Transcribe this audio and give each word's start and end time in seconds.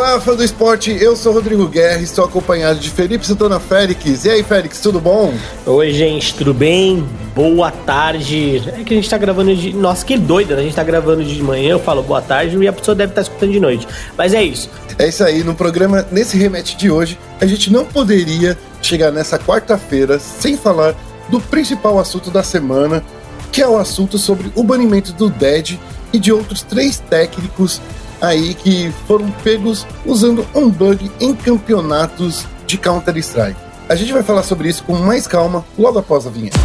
Olá, 0.00 0.18
fã 0.18 0.34
do 0.34 0.42
esporte, 0.42 0.90
eu 0.98 1.14
sou 1.14 1.30
Rodrigo 1.30 1.68
Guerra, 1.68 2.00
estou 2.00 2.24
acompanhado 2.24 2.80
de 2.80 2.88
Felipe 2.88 3.26
Santana 3.26 3.60
Félix. 3.60 4.24
E 4.24 4.30
aí, 4.30 4.42
Félix, 4.42 4.80
tudo 4.80 4.98
bom? 4.98 5.34
Oi, 5.66 5.92
gente, 5.92 6.34
tudo 6.34 6.54
bem? 6.54 7.06
Boa 7.34 7.70
tarde. 7.70 8.62
É 8.66 8.82
que 8.82 8.94
a 8.94 8.96
gente 8.96 9.10
tá 9.10 9.18
gravando 9.18 9.54
de. 9.54 9.74
Nossa, 9.74 10.02
que 10.02 10.16
doida, 10.16 10.54
né? 10.54 10.62
A 10.62 10.64
gente 10.64 10.74
tá 10.74 10.82
gravando 10.82 11.22
de 11.22 11.42
manhã, 11.42 11.72
eu 11.72 11.78
falo 11.78 12.02
boa 12.02 12.22
tarde 12.22 12.56
e 12.56 12.66
a 12.66 12.72
pessoa 12.72 12.94
deve 12.94 13.12
estar 13.12 13.20
tá 13.20 13.28
escutando 13.28 13.52
de 13.52 13.60
noite. 13.60 13.86
Mas 14.16 14.32
é 14.32 14.42
isso. 14.42 14.70
É 14.98 15.06
isso 15.06 15.22
aí, 15.22 15.44
no 15.44 15.54
programa, 15.54 16.06
nesse 16.10 16.34
remete 16.38 16.78
de 16.78 16.90
hoje, 16.90 17.18
a 17.38 17.44
gente 17.44 17.70
não 17.70 17.84
poderia 17.84 18.56
chegar 18.80 19.10
nessa 19.10 19.38
quarta-feira 19.38 20.18
sem 20.18 20.56
falar 20.56 20.94
do 21.28 21.38
principal 21.42 21.98
assunto 21.98 22.30
da 22.30 22.42
semana, 22.42 23.04
que 23.52 23.60
é 23.60 23.68
o 23.68 23.76
assunto 23.76 24.16
sobre 24.16 24.50
o 24.54 24.62
banimento 24.62 25.12
do 25.12 25.28
Dead 25.28 25.78
e 26.10 26.18
de 26.18 26.32
outros 26.32 26.62
três 26.62 26.98
técnicos 26.98 27.82
aí 28.20 28.54
que 28.54 28.92
foram 29.06 29.30
pegos 29.42 29.86
usando 30.04 30.46
um 30.54 30.68
bug 30.68 31.10
em 31.20 31.34
campeonatos 31.34 32.46
de 32.66 32.76
Counter-Strike. 32.76 33.58
A 33.88 33.94
gente 33.94 34.12
vai 34.12 34.22
falar 34.22 34.42
sobre 34.42 34.68
isso 34.68 34.84
com 34.84 34.94
mais 34.94 35.26
calma 35.26 35.64
logo 35.78 35.98
após 35.98 36.26
a 36.26 36.30
vinheta. 36.30 36.58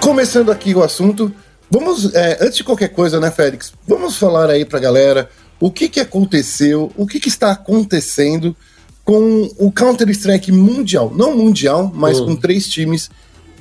Começando 0.00 0.50
aqui 0.50 0.74
o 0.74 0.82
assunto, 0.82 1.32
vamos, 1.70 2.14
é, 2.14 2.38
antes 2.40 2.58
de 2.58 2.64
qualquer 2.64 2.88
coisa, 2.88 3.18
né, 3.18 3.30
Félix? 3.30 3.72
Vamos 3.86 4.16
falar 4.16 4.48
aí 4.50 4.64
pra 4.64 4.78
galera 4.78 5.28
o 5.60 5.70
que, 5.70 5.88
que 5.88 6.00
aconteceu, 6.00 6.92
o 6.96 7.06
que, 7.06 7.18
que 7.18 7.28
está 7.28 7.50
acontecendo 7.50 8.56
com 9.04 9.50
o 9.58 9.72
Counter-Strike 9.72 10.52
mundial. 10.52 11.12
Não 11.14 11.36
mundial, 11.36 11.90
mas 11.94 12.20
hum. 12.20 12.26
com 12.26 12.36
três 12.36 12.68
times 12.68 13.10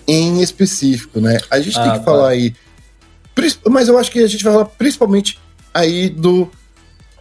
em 0.07 0.41
específico, 0.41 1.19
né? 1.19 1.37
A 1.51 1.59
gente 1.59 1.77
ah, 1.77 1.83
tem 1.83 1.91
que 1.93 1.99
tá. 1.99 2.03
falar 2.03 2.29
aí. 2.29 2.53
Mas 3.69 3.87
eu 3.87 3.97
acho 3.97 4.11
que 4.11 4.19
a 4.19 4.27
gente 4.27 4.43
vai 4.43 4.53
falar 4.53 4.65
principalmente 4.65 5.39
aí 5.73 6.09
do, 6.09 6.49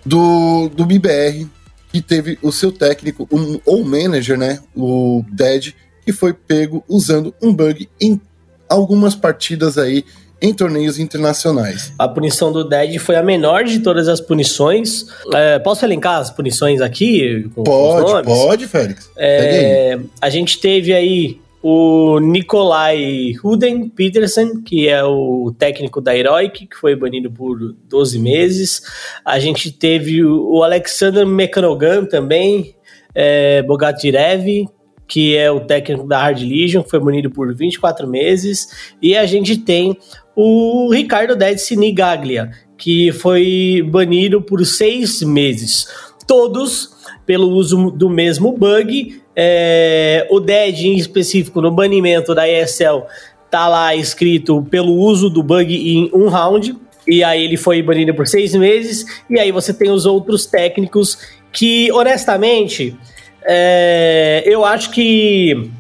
do, 0.04 0.68
do 0.68 0.86
BBR, 0.86 1.46
que 1.92 2.00
teve 2.00 2.38
o 2.40 2.52
seu 2.52 2.72
técnico, 2.72 3.28
um, 3.30 3.60
ou 3.66 3.84
manager, 3.84 4.38
né? 4.38 4.60
O 4.74 5.24
Dead, 5.30 5.74
que 6.04 6.12
foi 6.12 6.32
pego 6.32 6.84
usando 6.88 7.34
um 7.42 7.52
bug 7.52 7.88
em 8.00 8.20
algumas 8.68 9.14
partidas 9.14 9.76
aí 9.76 10.04
em 10.40 10.52
torneios 10.52 10.98
internacionais. 10.98 11.92
A 11.98 12.06
punição 12.06 12.52
do 12.52 12.62
Dead 12.62 12.98
foi 12.98 13.16
a 13.16 13.22
menor 13.22 13.64
de 13.64 13.80
todas 13.80 14.06
as 14.06 14.20
punições. 14.20 15.06
É, 15.32 15.58
posso 15.58 15.84
elencar 15.84 16.20
as 16.20 16.30
punições 16.30 16.80
aqui? 16.80 17.48
pode, 17.54 18.24
pode, 18.24 18.66
Félix. 18.66 19.10
É, 19.16 19.98
a 20.20 20.28
gente 20.28 20.58
teve 20.58 20.92
aí 20.92 21.40
o 21.68 22.20
Nikolai 22.20 23.32
Ruden 23.42 23.88
Peterson, 23.88 24.62
que 24.62 24.86
é 24.86 25.02
o 25.02 25.52
técnico 25.58 26.00
da 26.00 26.16
Heroic, 26.16 26.68
que 26.68 26.76
foi 26.76 26.94
banido 26.94 27.28
por 27.28 27.58
12 27.88 28.20
meses. 28.20 28.82
A 29.24 29.40
gente 29.40 29.72
teve 29.72 30.24
o 30.24 30.62
Alexander 30.62 31.26
Mekanogan 31.26 32.04
também, 32.04 32.76
é, 33.12 33.64
Bogatirev, 33.64 34.68
que 35.08 35.36
é 35.36 35.50
o 35.50 35.58
técnico 35.58 36.06
da 36.06 36.20
Hard 36.20 36.40
Legion, 36.40 36.84
que 36.84 36.90
foi 36.90 37.00
banido 37.00 37.32
por 37.32 37.52
24 37.52 38.06
meses. 38.06 38.94
E 39.02 39.16
a 39.16 39.26
gente 39.26 39.58
tem 39.58 39.98
o 40.36 40.88
Ricardo 40.92 41.34
Dedici 41.34 41.74
Nigaglia, 41.74 42.52
que 42.78 43.10
foi 43.10 43.84
banido 43.90 44.40
por 44.40 44.64
seis 44.64 45.20
meses. 45.20 45.88
Todos 46.28 46.94
pelo 47.26 47.50
uso 47.50 47.90
do 47.90 48.08
mesmo 48.08 48.52
bug 48.52 49.20
é, 49.36 50.26
o 50.30 50.40
DED 50.40 50.88
em 50.88 50.96
específico, 50.96 51.60
no 51.60 51.70
banimento 51.70 52.34
da 52.34 52.48
ESL, 52.48 53.02
tá 53.50 53.68
lá 53.68 53.94
escrito 53.94 54.62
pelo 54.70 54.94
uso 54.94 55.28
do 55.28 55.42
bug 55.42 55.74
em 55.74 56.10
um 56.14 56.28
round. 56.28 56.74
E 57.06 57.22
aí 57.22 57.44
ele 57.44 57.56
foi 57.56 57.82
banido 57.82 58.14
por 58.14 58.26
seis 58.26 58.54
meses. 58.54 59.04
E 59.28 59.38
aí 59.38 59.52
você 59.52 59.74
tem 59.74 59.90
os 59.90 60.06
outros 60.06 60.46
técnicos 60.46 61.18
que, 61.52 61.92
honestamente, 61.92 62.96
é, 63.44 64.42
eu 64.46 64.64
acho 64.64 64.90
que. 64.90 65.70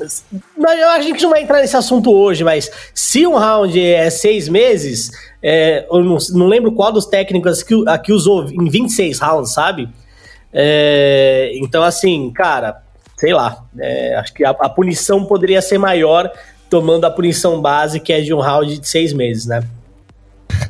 Eu 0.00 0.88
acho 0.88 1.06
que 1.06 1.10
a 1.10 1.12
gente 1.12 1.22
não 1.22 1.30
vai 1.30 1.42
entrar 1.42 1.60
nesse 1.60 1.76
assunto 1.76 2.12
hoje, 2.12 2.42
mas 2.42 2.70
se 2.94 3.26
um 3.26 3.36
round 3.36 3.78
é 3.78 4.08
seis 4.10 4.48
meses, 4.48 5.10
é, 5.42 5.86
eu 5.90 6.02
não, 6.02 6.18
não, 6.30 6.46
lembro 6.46 6.72
qual 6.72 6.90
dos 6.90 7.06
técnicos 7.06 7.62
que, 7.62 7.74
aqui 7.86 8.12
usou 8.12 8.48
em 8.50 8.68
26 8.68 9.18
rounds, 9.20 9.52
sabe? 9.52 9.88
É, 10.52 11.52
então, 11.56 11.82
assim, 11.82 12.30
cara, 12.32 12.82
sei 13.22 13.32
lá, 13.32 13.64
é, 13.78 14.16
acho 14.16 14.34
que 14.34 14.44
a, 14.44 14.50
a, 14.50 14.68
punição 14.68 15.24
poderia 15.24 15.62
ser 15.62 15.78
maior 15.78 16.28
tomando 16.68 17.04
a 17.04 17.10
punição 17.10 17.60
base, 17.60 18.00
que 18.00 18.12
é 18.12 18.20
de 18.20 18.34
um 18.34 18.40
round 18.40 18.78
de 18.78 18.88
seis 18.88 19.12
meses, 19.12 19.46
né? 19.46 19.62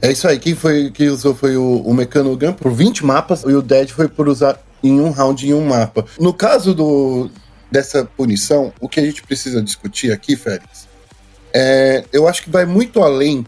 É 0.03 0.13
isso 0.13 0.29
aí, 0.29 0.39
quem 0.39 0.55
foi 0.55 0.91
que 0.91 1.09
usou 1.09 1.35
foi 1.35 1.57
o, 1.57 1.79
o 1.79 1.95
Mecanogun 1.95 2.53
por 2.53 2.71
20 2.71 3.07
mapas 3.07 3.43
e 3.45 3.55
o 3.55 3.63
Dead 3.63 3.89
foi 3.89 4.07
por 4.07 4.29
usar 4.29 4.61
em 4.85 5.01
um 5.01 5.11
round 5.11 5.49
em 5.49 5.55
um 5.55 5.65
mapa. 5.65 6.05
No 6.21 6.35
caso 6.35 6.75
do, 6.75 7.31
dessa 7.71 8.05
punição, 8.05 8.71
o 8.79 8.87
que 8.87 9.01
a 9.01 9.03
gente 9.03 9.23
precisa 9.23 9.63
discutir 9.63 10.13
aqui, 10.13 10.37
Félix, 10.37 10.87
é, 11.55 12.05
eu 12.13 12.29
acho 12.29 12.43
que 12.43 12.51
vai 12.51 12.67
muito 12.67 13.03
além 13.03 13.47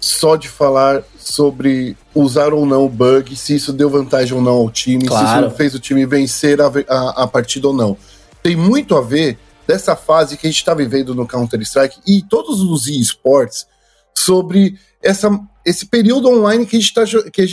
só 0.00 0.36
de 0.36 0.48
falar 0.48 1.02
sobre 1.18 1.98
usar 2.14 2.54
ou 2.54 2.64
não 2.64 2.86
o 2.86 2.88
bug, 2.88 3.36
se 3.36 3.56
isso 3.56 3.74
deu 3.74 3.90
vantagem 3.90 4.34
ou 4.34 4.42
não 4.42 4.54
ao 4.54 4.70
time, 4.70 5.04
claro. 5.04 5.26
se 5.26 5.46
isso 5.46 5.56
fez 5.56 5.74
o 5.74 5.78
time 5.78 6.06
vencer 6.06 6.62
a, 6.62 6.72
a, 6.88 7.24
a 7.24 7.26
partida 7.26 7.68
ou 7.68 7.74
não. 7.74 7.94
Tem 8.42 8.56
muito 8.56 8.96
a 8.96 9.00
ver 9.00 9.38
dessa 9.66 9.94
fase 9.94 10.36
que 10.36 10.46
a 10.46 10.50
gente 10.50 10.58
está 10.58 10.74
vivendo 10.74 11.14
no 11.14 11.26
Counter-Strike 11.26 12.00
e 12.06 12.22
todos 12.22 12.60
os 12.60 12.86
esportes 12.86 13.66
sobre 14.14 14.78
essa, 15.02 15.28
esse 15.64 15.86
período 15.86 16.28
online 16.28 16.66
que 16.66 16.76
a 16.76 16.80
gente 16.80 16.96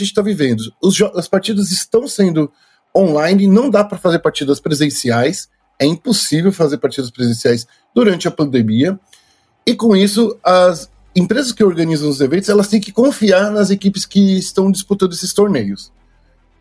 está 0.02 0.22
tá 0.22 0.22
vivendo. 0.22 0.62
Os, 0.82 1.00
as 1.14 1.28
partidas 1.28 1.70
estão 1.70 2.08
sendo 2.08 2.50
online, 2.96 3.46
não 3.46 3.68
dá 3.68 3.84
para 3.84 3.98
fazer 3.98 4.18
partidas 4.20 4.58
presenciais, 4.58 5.48
é 5.78 5.84
impossível 5.84 6.50
fazer 6.50 6.78
partidas 6.78 7.10
presenciais 7.10 7.66
durante 7.94 8.26
a 8.26 8.30
pandemia. 8.30 8.98
E 9.66 9.74
com 9.74 9.94
isso, 9.94 10.38
as 10.42 10.90
empresas 11.14 11.52
que 11.52 11.64
organizam 11.64 12.08
os 12.08 12.20
eventos, 12.20 12.48
elas 12.48 12.68
têm 12.68 12.80
que 12.80 12.92
confiar 12.92 13.50
nas 13.50 13.70
equipes 13.70 14.06
que 14.06 14.38
estão 14.38 14.70
disputando 14.70 15.12
esses 15.12 15.32
torneios. 15.32 15.92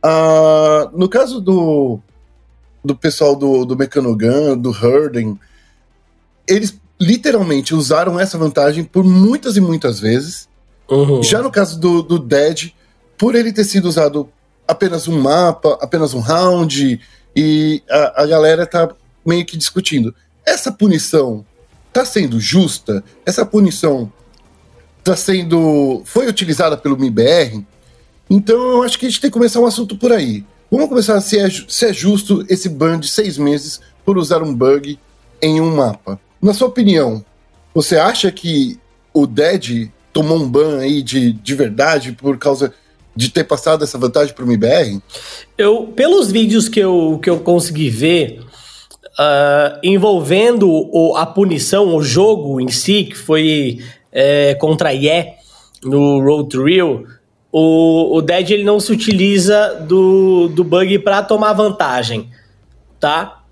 Uh, 0.04 0.98
no 0.98 1.10
caso 1.10 1.42
do, 1.42 2.00
do 2.86 2.96
pessoal 2.96 3.36
do, 3.36 3.66
do 3.66 3.76
Mecanogun, 3.76 4.58
do 4.58 4.72
Herden, 4.72 5.40
eles 6.48 6.80
literalmente 7.00 7.74
usaram 7.74 8.20
essa 8.20 8.38
vantagem 8.38 8.84
por 8.84 9.04
muitas 9.04 9.58
e 9.58 9.62
muitas 9.62 10.00
vezes. 10.00 10.48
Uhum. 10.90 11.22
Já 11.24 11.42
no 11.42 11.52
caso 11.52 11.80
do, 11.80 12.02
do 12.02 12.20
Dead, 12.20 12.72
por 13.18 13.36
ele 13.36 13.52
ter 13.52 13.64
sido 13.64 13.86
usado 13.86 14.30
apenas 14.68 15.08
um 15.08 15.20
mapa, 15.20 15.78
apenas 15.82 16.14
um 16.14 16.20
round, 16.20 17.00
e 17.36 17.84
a, 17.90 18.24
a 18.24 18.26
galera 18.26 18.66
tá 18.66 18.90
meio 19.26 19.46
que 19.46 19.58
discutindo. 19.58 20.14
Essa 20.46 20.72
punição 20.72 21.46
tá 21.92 22.06
sendo 22.06 22.40
justa? 22.40 23.04
Essa 23.26 23.46
punição 23.46 24.12
está 25.00 25.16
sendo 25.16 26.02
foi 26.06 26.28
utilizada 26.28 26.78
pelo 26.78 26.98
MIBR. 26.98 27.64
Então 28.30 28.56
eu 28.56 28.84
acho 28.84 28.98
que 28.98 29.06
a 29.06 29.10
gente 29.10 29.22
tem 29.22 29.30
que 29.30 29.34
começar 29.34 29.60
um 29.60 29.66
assunto 29.66 29.98
por 29.98 30.12
aí. 30.12 30.46
Vamos 30.72 30.90
começar 30.90 31.20
se 31.22 31.40
é, 31.40 31.48
se 31.50 31.86
é 31.86 31.94
justo 31.94 32.46
esse 32.50 32.68
ban 32.70 33.00
de 33.00 33.08
seis 33.08 33.38
meses 33.38 33.80
por 34.04 34.18
usar 34.18 34.42
um 34.42 34.54
bug 34.54 35.00
em 35.42 35.62
um 35.62 35.76
mapa. 35.76 36.20
Na 36.42 36.54
sua 36.54 36.68
opinião, 36.68 37.24
você 37.74 37.98
acha 37.98 38.32
que 38.32 38.80
o 39.14 39.28
Dead 39.28 39.90
tomou 40.12 40.38
um 40.38 40.50
ban 40.50 40.80
aí 40.80 41.02
de, 41.02 41.34
de 41.34 41.56
verdade 41.56 42.12
por 42.12 42.38
causa 42.38 42.74
de 43.16 43.30
ter 43.30 43.44
passado 43.44 43.84
essa 43.84 43.98
vantagem 43.98 44.34
para 44.34 44.44
o 44.44 44.48
MIBR? 44.48 45.00
Eu, 45.58 45.88
pelos 45.88 46.32
vídeos 46.32 46.68
que 46.68 46.80
eu, 46.80 47.20
que 47.22 47.30
eu 47.30 47.40
consegui 47.40 47.90
ver, 47.90 48.42
uh, 49.20 49.80
envolvendo 49.84 50.70
o, 50.70 51.16
a 51.16 51.26
punição, 51.26 51.96
o 51.96 52.02
jogo 52.02 52.60
em 52.60 52.70
si, 52.70 53.06
que 53.06 53.16
foi 53.16 53.80
é, 54.12 54.56
contra 54.56 54.90
a 54.90 54.94
IE 54.94 55.34
no 55.84 56.20
Road 56.22 56.50
to 56.50 56.64
Rio, 56.64 57.06
o, 57.58 58.18
o 58.18 58.22
Dead 58.22 58.52
ele 58.52 58.66
não 58.66 58.82
se 58.82 58.92
utiliza 58.92 59.76
do, 59.88 60.50
do 60.50 60.62
bug 60.62 61.00
para 61.00 61.24
tomar 61.24 61.54
vantagem, 61.54 62.30
tá? 63.00 63.44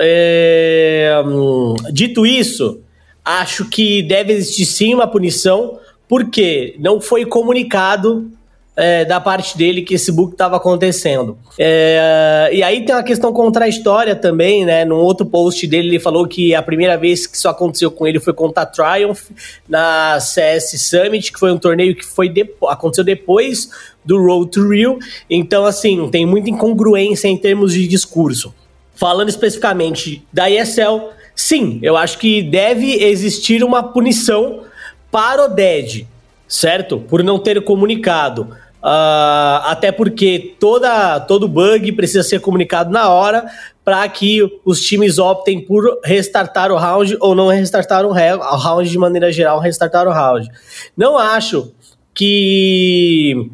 É, 0.00 1.22
hum, 1.24 1.76
dito 1.92 2.26
isso, 2.26 2.80
acho 3.24 3.66
que 3.66 4.02
deve 4.02 4.32
existir 4.32 4.66
sim 4.66 4.94
uma 4.94 5.06
punição, 5.06 5.78
porque 6.08 6.74
não 6.80 7.00
foi 7.00 7.24
comunicado 7.24 8.32
é, 8.76 9.04
da 9.04 9.20
parte 9.20 9.58
dele 9.58 9.82
que 9.82 9.94
esse 9.94 10.10
bug 10.10 10.32
estava 10.32 10.56
acontecendo. 10.56 11.36
É, 11.58 12.48
e 12.52 12.62
aí 12.62 12.84
tem 12.84 12.94
uma 12.94 13.02
questão 13.02 13.32
contra 13.32 13.64
a 13.64 13.68
história 13.68 14.14
também, 14.14 14.64
né? 14.64 14.84
Num 14.84 14.96
outro 14.96 15.26
post 15.26 15.66
dele, 15.66 15.88
ele 15.88 16.00
falou 16.00 16.26
que 16.26 16.54
a 16.54 16.62
primeira 16.62 16.96
vez 16.96 17.26
que 17.26 17.36
isso 17.36 17.48
aconteceu 17.48 17.90
com 17.90 18.06
ele 18.06 18.20
foi 18.20 18.32
contra 18.32 18.62
a 18.62 18.66
Triumph 18.66 19.30
na 19.68 20.18
CS 20.20 20.80
Summit, 20.80 21.32
que 21.32 21.38
foi 21.38 21.52
um 21.52 21.58
torneio 21.58 21.94
que 21.94 22.04
foi 22.04 22.32
aconteceu 22.68 23.04
depois 23.04 23.70
do 24.04 24.18
Road 24.18 24.50
to 24.50 24.68
Rio. 24.68 24.98
Então, 25.28 25.64
assim, 25.64 26.08
tem 26.08 26.24
muita 26.24 26.50
incongruência 26.50 27.28
em 27.28 27.36
termos 27.36 27.74
de 27.74 27.86
discurso. 27.86 28.54
Falando 28.94 29.28
especificamente 29.28 30.22
da 30.32 30.50
ESL, 30.50 31.10
sim, 31.34 31.78
eu 31.82 31.96
acho 31.96 32.18
que 32.18 32.42
deve 32.42 33.02
existir 33.02 33.64
uma 33.64 33.82
punição 33.82 34.62
para 35.10 35.44
o 35.44 35.48
Dead 35.48 36.06
certo? 36.50 36.98
Por 36.98 37.22
não 37.22 37.38
ter 37.38 37.62
comunicado. 37.62 38.48
Uh, 38.82 39.60
até 39.64 39.92
porque 39.92 40.56
toda, 40.58 41.20
todo 41.20 41.46
bug 41.46 41.92
precisa 41.92 42.22
ser 42.22 42.40
comunicado 42.40 42.90
na 42.90 43.10
hora 43.10 43.46
para 43.84 44.08
que 44.08 44.40
os 44.64 44.80
times 44.80 45.18
optem 45.18 45.60
por 45.60 46.00
restartar 46.02 46.72
o 46.72 46.76
round 46.76 47.16
ou 47.20 47.34
não 47.34 47.48
restartar 47.48 48.04
o 48.04 48.10
round 48.12 48.90
de 48.90 48.98
maneira 48.98 49.30
geral, 49.30 49.60
restartar 49.60 50.08
o 50.08 50.12
round. 50.12 50.48
Não 50.96 51.16
acho 51.16 51.72
que 52.14 53.50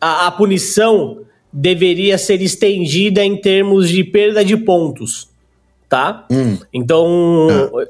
a, 0.00 0.26
a 0.26 0.30
punição 0.30 1.18
deveria 1.52 2.16
ser 2.16 2.40
estendida 2.40 3.22
em 3.22 3.36
termos 3.36 3.88
de 3.88 4.02
perda 4.02 4.42
de 4.44 4.56
pontos, 4.56 5.28
tá? 5.88 6.26
Hum. 6.30 6.56
Então, 6.72 7.46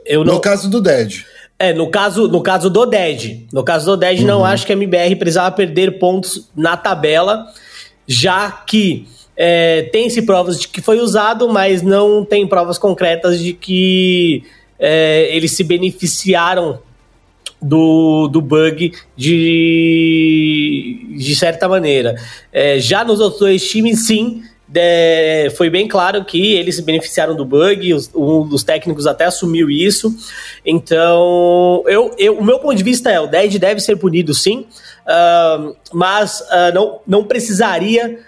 é. 0.06 0.16
eu 0.16 0.24
não. 0.24 0.34
No 0.34 0.40
caso 0.40 0.68
do 0.68 0.80
Dead. 0.80 1.24
É, 1.62 1.72
no 1.72 1.88
caso, 1.88 2.26
no 2.26 2.42
caso 2.42 2.68
do 2.68 2.84
DED. 2.84 3.46
No 3.52 3.62
caso 3.62 3.86
do 3.86 3.96
DED, 3.96 4.22
uhum. 4.22 4.26
não 4.26 4.44
acho 4.44 4.66
que 4.66 4.72
a 4.72 4.74
MBR 4.74 5.14
precisava 5.14 5.54
perder 5.54 5.96
pontos 5.96 6.50
na 6.56 6.76
tabela, 6.76 7.46
já 8.04 8.50
que 8.50 9.06
é, 9.36 9.82
tem-se 9.92 10.22
provas 10.22 10.58
de 10.58 10.66
que 10.66 10.80
foi 10.80 10.98
usado, 10.98 11.48
mas 11.48 11.80
não 11.80 12.24
tem 12.24 12.48
provas 12.48 12.78
concretas 12.78 13.38
de 13.38 13.52
que 13.52 14.42
é, 14.76 15.28
eles 15.30 15.52
se 15.52 15.62
beneficiaram 15.62 16.80
do, 17.62 18.26
do 18.26 18.40
bug 18.40 18.92
de, 19.16 21.06
de 21.16 21.36
certa 21.36 21.68
maneira. 21.68 22.16
É, 22.52 22.80
já 22.80 23.04
nos 23.04 23.20
outros 23.20 23.38
dois 23.38 23.64
times, 23.70 24.04
sim, 24.04 24.42
de, 24.72 25.50
foi 25.50 25.68
bem 25.68 25.86
claro 25.86 26.24
que 26.24 26.54
eles 26.54 26.76
se 26.76 26.82
beneficiaram 26.82 27.36
do 27.36 27.44
bug, 27.44 27.92
os, 27.92 28.10
um 28.14 28.48
dos 28.48 28.64
técnicos 28.64 29.06
até 29.06 29.26
assumiu 29.26 29.70
isso. 29.70 30.14
Então, 30.64 31.84
eu, 31.86 32.14
eu, 32.16 32.38
o 32.38 32.44
meu 32.44 32.58
ponto 32.58 32.74
de 32.74 32.82
vista 32.82 33.10
é: 33.10 33.20
o 33.20 33.26
Dead 33.26 33.58
deve 33.58 33.80
ser 33.80 33.96
punido 33.96 34.32
sim, 34.32 34.66
uh, 35.06 35.76
mas 35.92 36.40
uh, 36.40 36.74
não, 36.74 37.00
não 37.06 37.24
precisaria 37.24 38.18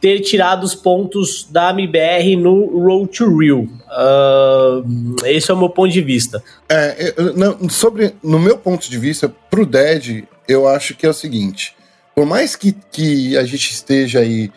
ter 0.00 0.18
tirado 0.18 0.64
os 0.64 0.74
pontos 0.74 1.46
da 1.48 1.70
MBR 1.70 2.34
no 2.34 2.80
Road 2.80 3.16
to 3.16 3.38
Rio. 3.38 3.70
Uh, 3.86 5.24
esse 5.24 5.52
é 5.52 5.54
o 5.54 5.56
meu 5.56 5.70
ponto 5.70 5.92
de 5.92 6.00
vista. 6.00 6.42
É, 6.68 7.14
eu, 7.16 7.36
não, 7.36 7.70
sobre, 7.70 8.12
no 8.20 8.40
meu 8.40 8.58
ponto 8.58 8.90
de 8.90 8.98
vista, 8.98 9.32
pro 9.48 9.64
Dead, 9.64 10.24
eu 10.48 10.66
acho 10.66 10.96
que 10.96 11.06
é 11.06 11.08
o 11.08 11.14
seguinte: 11.14 11.76
por 12.12 12.26
mais 12.26 12.56
que, 12.56 12.74
que 12.90 13.36
a 13.36 13.44
gente 13.44 13.70
esteja 13.70 14.18
aí 14.18 14.50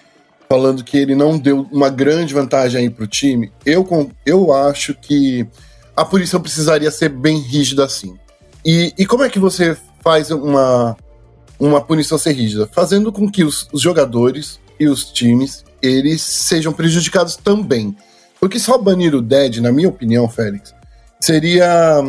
falando 0.47 0.83
que 0.83 0.97
ele 0.97 1.15
não 1.15 1.37
deu 1.37 1.67
uma 1.71 1.89
grande 1.89 2.33
vantagem 2.33 2.81
aí 2.81 2.89
pro 2.89 3.07
time, 3.07 3.51
eu, 3.65 3.87
eu 4.25 4.53
acho 4.53 4.93
que 4.93 5.47
a 5.95 6.05
punição 6.05 6.41
precisaria 6.41 6.91
ser 6.91 7.09
bem 7.09 7.39
rígida 7.39 7.85
assim. 7.85 8.15
E, 8.63 8.93
e 8.97 9.05
como 9.05 9.23
é 9.23 9.29
que 9.29 9.39
você 9.39 9.77
faz 10.03 10.31
uma, 10.31 10.97
uma 11.59 11.81
punição 11.81 12.17
ser 12.17 12.33
rígida? 12.33 12.69
Fazendo 12.71 13.11
com 13.11 13.29
que 13.29 13.43
os, 13.43 13.67
os 13.71 13.81
jogadores 13.81 14.59
e 14.79 14.87
os 14.87 15.05
times 15.05 15.63
eles 15.81 16.21
sejam 16.21 16.73
prejudicados 16.73 17.35
também. 17.35 17.95
Porque 18.39 18.59
só 18.59 18.77
banir 18.77 19.15
o 19.15 19.21
Dead, 19.21 19.57
na 19.57 19.71
minha 19.71 19.89
opinião, 19.89 20.27
Félix, 20.27 20.73
seria. 21.19 22.01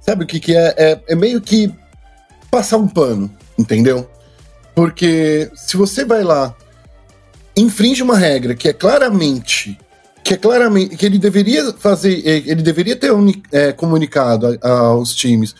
Sabe 0.00 0.24
o 0.24 0.26
que, 0.26 0.40
que 0.40 0.56
é? 0.56 0.74
é? 0.76 1.00
É 1.08 1.14
meio 1.14 1.40
que 1.40 1.72
passar 2.50 2.78
um 2.78 2.88
pano, 2.88 3.30
entendeu? 3.58 4.08
Porque 4.74 5.50
se 5.54 5.76
você 5.76 6.04
vai 6.04 6.22
lá 6.22 6.54
infringe 7.56 8.02
uma 8.02 8.16
regra 8.16 8.54
que 8.54 8.68
é 8.68 8.72
claramente 8.72 9.78
que 10.22 10.34
é 10.34 10.36
claramente 10.36 10.96
que 10.96 11.04
ele 11.04 11.18
deveria 11.18 11.72
fazer, 11.72 12.22
é, 12.24 12.36
ele 12.36 12.62
deveria 12.62 12.94
ter 12.94 13.10
é, 13.50 13.72
comunicado 13.72 14.58
aos 14.62 15.14
times. 15.14 15.54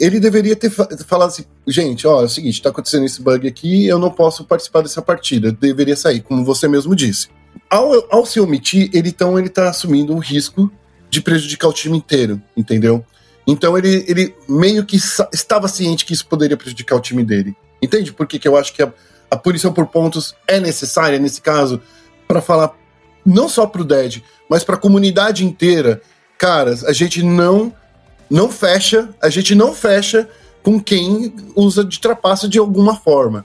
Ele 0.00 0.18
deveria 0.18 0.56
ter 0.56 0.68
fa 0.68 0.88
falado 1.06 1.28
assim, 1.28 1.44
gente, 1.66 2.06
ó, 2.06 2.22
é 2.22 2.24
o 2.24 2.28
seguinte, 2.28 2.60
tá 2.60 2.70
acontecendo 2.70 3.04
esse 3.04 3.22
bug 3.22 3.46
aqui, 3.46 3.86
eu 3.86 3.98
não 3.98 4.10
posso 4.10 4.44
participar 4.44 4.82
dessa 4.82 5.00
partida, 5.00 5.52
deveria 5.52 5.94
sair, 5.94 6.20
como 6.20 6.44
você 6.44 6.66
mesmo 6.66 6.96
disse. 6.96 7.28
Ao, 7.70 8.04
ao 8.12 8.26
se 8.26 8.40
omitir, 8.40 8.90
ele 8.92 9.10
então 9.10 9.38
ele 9.38 9.48
tá 9.48 9.70
assumindo 9.70 10.12
o 10.12 10.18
risco 10.18 10.70
de 11.08 11.20
prejudicar 11.20 11.68
o 11.68 11.72
time 11.72 11.96
inteiro, 11.96 12.42
entendeu? 12.56 13.04
Então 13.46 13.78
ele, 13.78 14.04
ele 14.08 14.34
meio 14.48 14.84
que 14.84 14.96
estava 15.32 15.68
ciente 15.68 16.04
que 16.04 16.12
isso 16.12 16.26
poderia 16.26 16.56
prejudicar 16.56 16.96
o 16.96 17.00
time 17.00 17.22
dele. 17.22 17.54
Entende 17.80 18.12
por 18.12 18.26
que, 18.26 18.38
que 18.38 18.48
eu 18.48 18.56
acho 18.56 18.72
que 18.72 18.82
a, 18.82 18.92
a 19.30 19.36
punição 19.36 19.72
por 19.72 19.86
pontos 19.86 20.34
é 20.46 20.60
necessária 20.60 21.18
nesse 21.18 21.40
caso 21.40 21.80
para 22.26 22.40
falar 22.40 22.74
não 23.24 23.48
só 23.48 23.66
pro 23.66 23.84
Dead, 23.84 24.22
mas 24.48 24.64
para 24.64 24.74
a 24.74 24.78
comunidade 24.78 25.44
inteira. 25.44 26.00
Cara, 26.38 26.74
a 26.86 26.92
gente 26.92 27.22
não 27.22 27.72
não 28.30 28.50
fecha, 28.50 29.08
a 29.22 29.28
gente 29.28 29.54
não 29.54 29.74
fecha 29.74 30.28
com 30.62 30.80
quem 30.80 31.32
usa 31.54 31.84
de 31.84 32.00
trapaça 32.00 32.48
de 32.48 32.58
alguma 32.58 32.96
forma. 32.96 33.44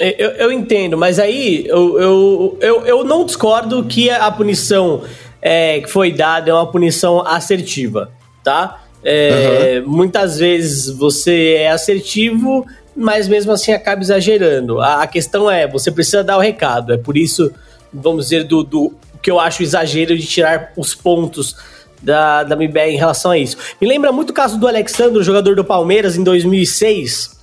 É, 0.00 0.24
eu, 0.24 0.30
eu 0.30 0.52
entendo, 0.52 0.96
mas 0.98 1.18
aí 1.18 1.66
eu, 1.68 2.00
eu, 2.00 2.58
eu, 2.60 2.86
eu 2.86 3.04
não 3.04 3.24
discordo 3.24 3.84
que 3.84 4.10
a 4.10 4.30
punição 4.30 5.04
é, 5.40 5.80
que 5.80 5.88
foi 5.88 6.10
dada 6.10 6.50
é 6.50 6.54
uma 6.54 6.66
punição 6.70 7.20
assertiva, 7.24 8.10
tá? 8.42 8.82
É, 9.04 9.82
uhum. 9.84 9.92
Muitas 9.92 10.38
vezes 10.38 10.88
você 10.88 11.56
é 11.58 11.70
assertivo 11.70 12.66
mas 12.96 13.28
mesmo 13.28 13.52
assim 13.52 13.72
acaba 13.72 14.02
exagerando. 14.02 14.80
A, 14.80 15.02
a, 15.02 15.06
questão 15.06 15.50
é, 15.50 15.66
você 15.66 15.90
precisa 15.90 16.22
dar 16.22 16.36
o 16.36 16.40
recado. 16.40 16.92
É 16.92 16.96
por 16.96 17.16
isso, 17.16 17.52
vamos 17.92 18.26
dizer, 18.26 18.44
do, 18.44 18.62
do 18.62 18.92
que 19.22 19.30
eu 19.30 19.40
acho 19.40 19.62
exagero 19.62 20.16
de 20.16 20.26
tirar 20.26 20.72
os 20.76 20.94
pontos 20.94 21.56
da, 22.02 22.44
da 22.44 22.54
MBR 22.54 22.90
em 22.90 22.96
relação 22.96 23.30
a 23.30 23.38
isso. 23.38 23.56
Me 23.80 23.88
lembra 23.88 24.12
muito 24.12 24.30
o 24.30 24.34
caso 24.34 24.58
do 24.58 24.68
Alexandre, 24.68 25.22
jogador 25.22 25.56
do 25.56 25.64
Palmeiras, 25.64 26.16
em 26.16 26.22
2006, 26.22 27.36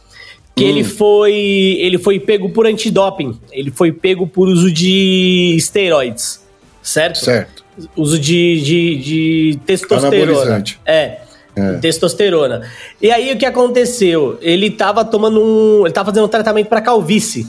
que 0.56 0.64
hum. 0.64 0.68
ele 0.68 0.84
foi 0.84 1.34
ele 1.34 1.98
foi 1.98 2.20
pego 2.20 2.50
por 2.50 2.66
antidoping. 2.66 3.40
Ele 3.52 3.72
foi 3.72 3.92
pego 3.92 4.28
por 4.28 4.48
uso 4.48 4.72
de 4.72 5.56
esteroides, 5.58 6.42
certo? 6.82 7.20
Certo. 7.20 7.62
Uso 7.96 8.20
de, 8.20 8.62
de, 8.62 8.96
de 8.98 9.60
testosterona. 9.66 10.64
É 10.86 11.21
é. 11.56 11.74
testosterona. 11.74 12.62
E 13.02 13.12
aí 13.12 13.34
o 13.34 13.38
que 13.38 13.46
aconteceu? 13.46 14.38
Ele 14.42 14.68
estava 14.68 15.04
tomando 15.04 15.42
um. 15.42 15.86
Ele 15.86 15.94
tava 15.94 16.12
fazendo 16.12 16.26
um 16.26 16.30
tratamento 16.30 16.68
para 16.68 16.82
calvície. 16.82 17.48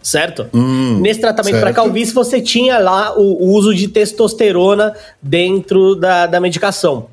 Certo? 0.00 0.46
Hum, 0.54 1.00
Nesse 1.00 1.20
tratamento 1.20 1.60
para 1.60 1.72
calvície, 1.72 2.14
você 2.14 2.40
tinha 2.40 2.78
lá 2.78 3.18
o, 3.18 3.44
o, 3.44 3.52
uso 3.52 3.74
de 3.74 3.88
testosterona 3.88 4.94
dentro 5.20 5.96
da, 5.96 6.26
da 6.26 6.40
medicação. 6.40 7.08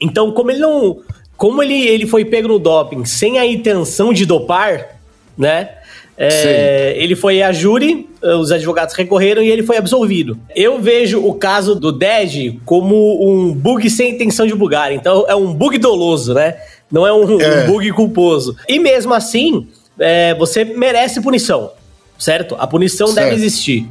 Então, 0.00 0.30
como 0.30 0.50
ele 0.50 0.60
não. 0.60 1.00
Como 1.36 1.62
ele, 1.62 1.86
ele 1.88 2.06
foi 2.06 2.24
pego 2.24 2.48
no 2.48 2.58
doping 2.58 3.04
sem 3.04 3.38
a 3.38 3.46
intenção 3.46 4.12
de 4.12 4.24
dopar, 4.24 5.00
né? 5.36 5.70
É, 6.16 6.94
ele 6.96 7.16
foi 7.16 7.42
a 7.42 7.52
júri, 7.52 8.08
os 8.22 8.52
advogados 8.52 8.94
recorreram 8.94 9.42
e 9.42 9.50
ele 9.50 9.62
foi 9.62 9.76
absolvido. 9.76 10.38
Eu 10.54 10.80
vejo 10.80 11.24
o 11.24 11.34
caso 11.34 11.74
do 11.74 11.90
Dej 11.90 12.60
como 12.64 13.26
um 13.26 13.52
bug 13.52 13.88
sem 13.88 14.12
intenção 14.12 14.46
de 14.46 14.54
bugar. 14.54 14.92
Então 14.92 15.24
é 15.26 15.34
um 15.34 15.52
bug 15.52 15.78
doloso, 15.78 16.34
né? 16.34 16.56
Não 16.90 17.06
é 17.06 17.12
um, 17.12 17.40
é. 17.40 17.64
um 17.64 17.66
bug 17.66 17.90
culposo. 17.92 18.54
E 18.68 18.78
mesmo 18.78 19.14
assim, 19.14 19.66
é, 19.98 20.34
você 20.34 20.64
merece 20.64 21.20
punição, 21.20 21.72
certo? 22.18 22.54
A 22.58 22.66
punição 22.66 23.08
certo. 23.08 23.24
deve 23.24 23.36
existir. 23.36 23.88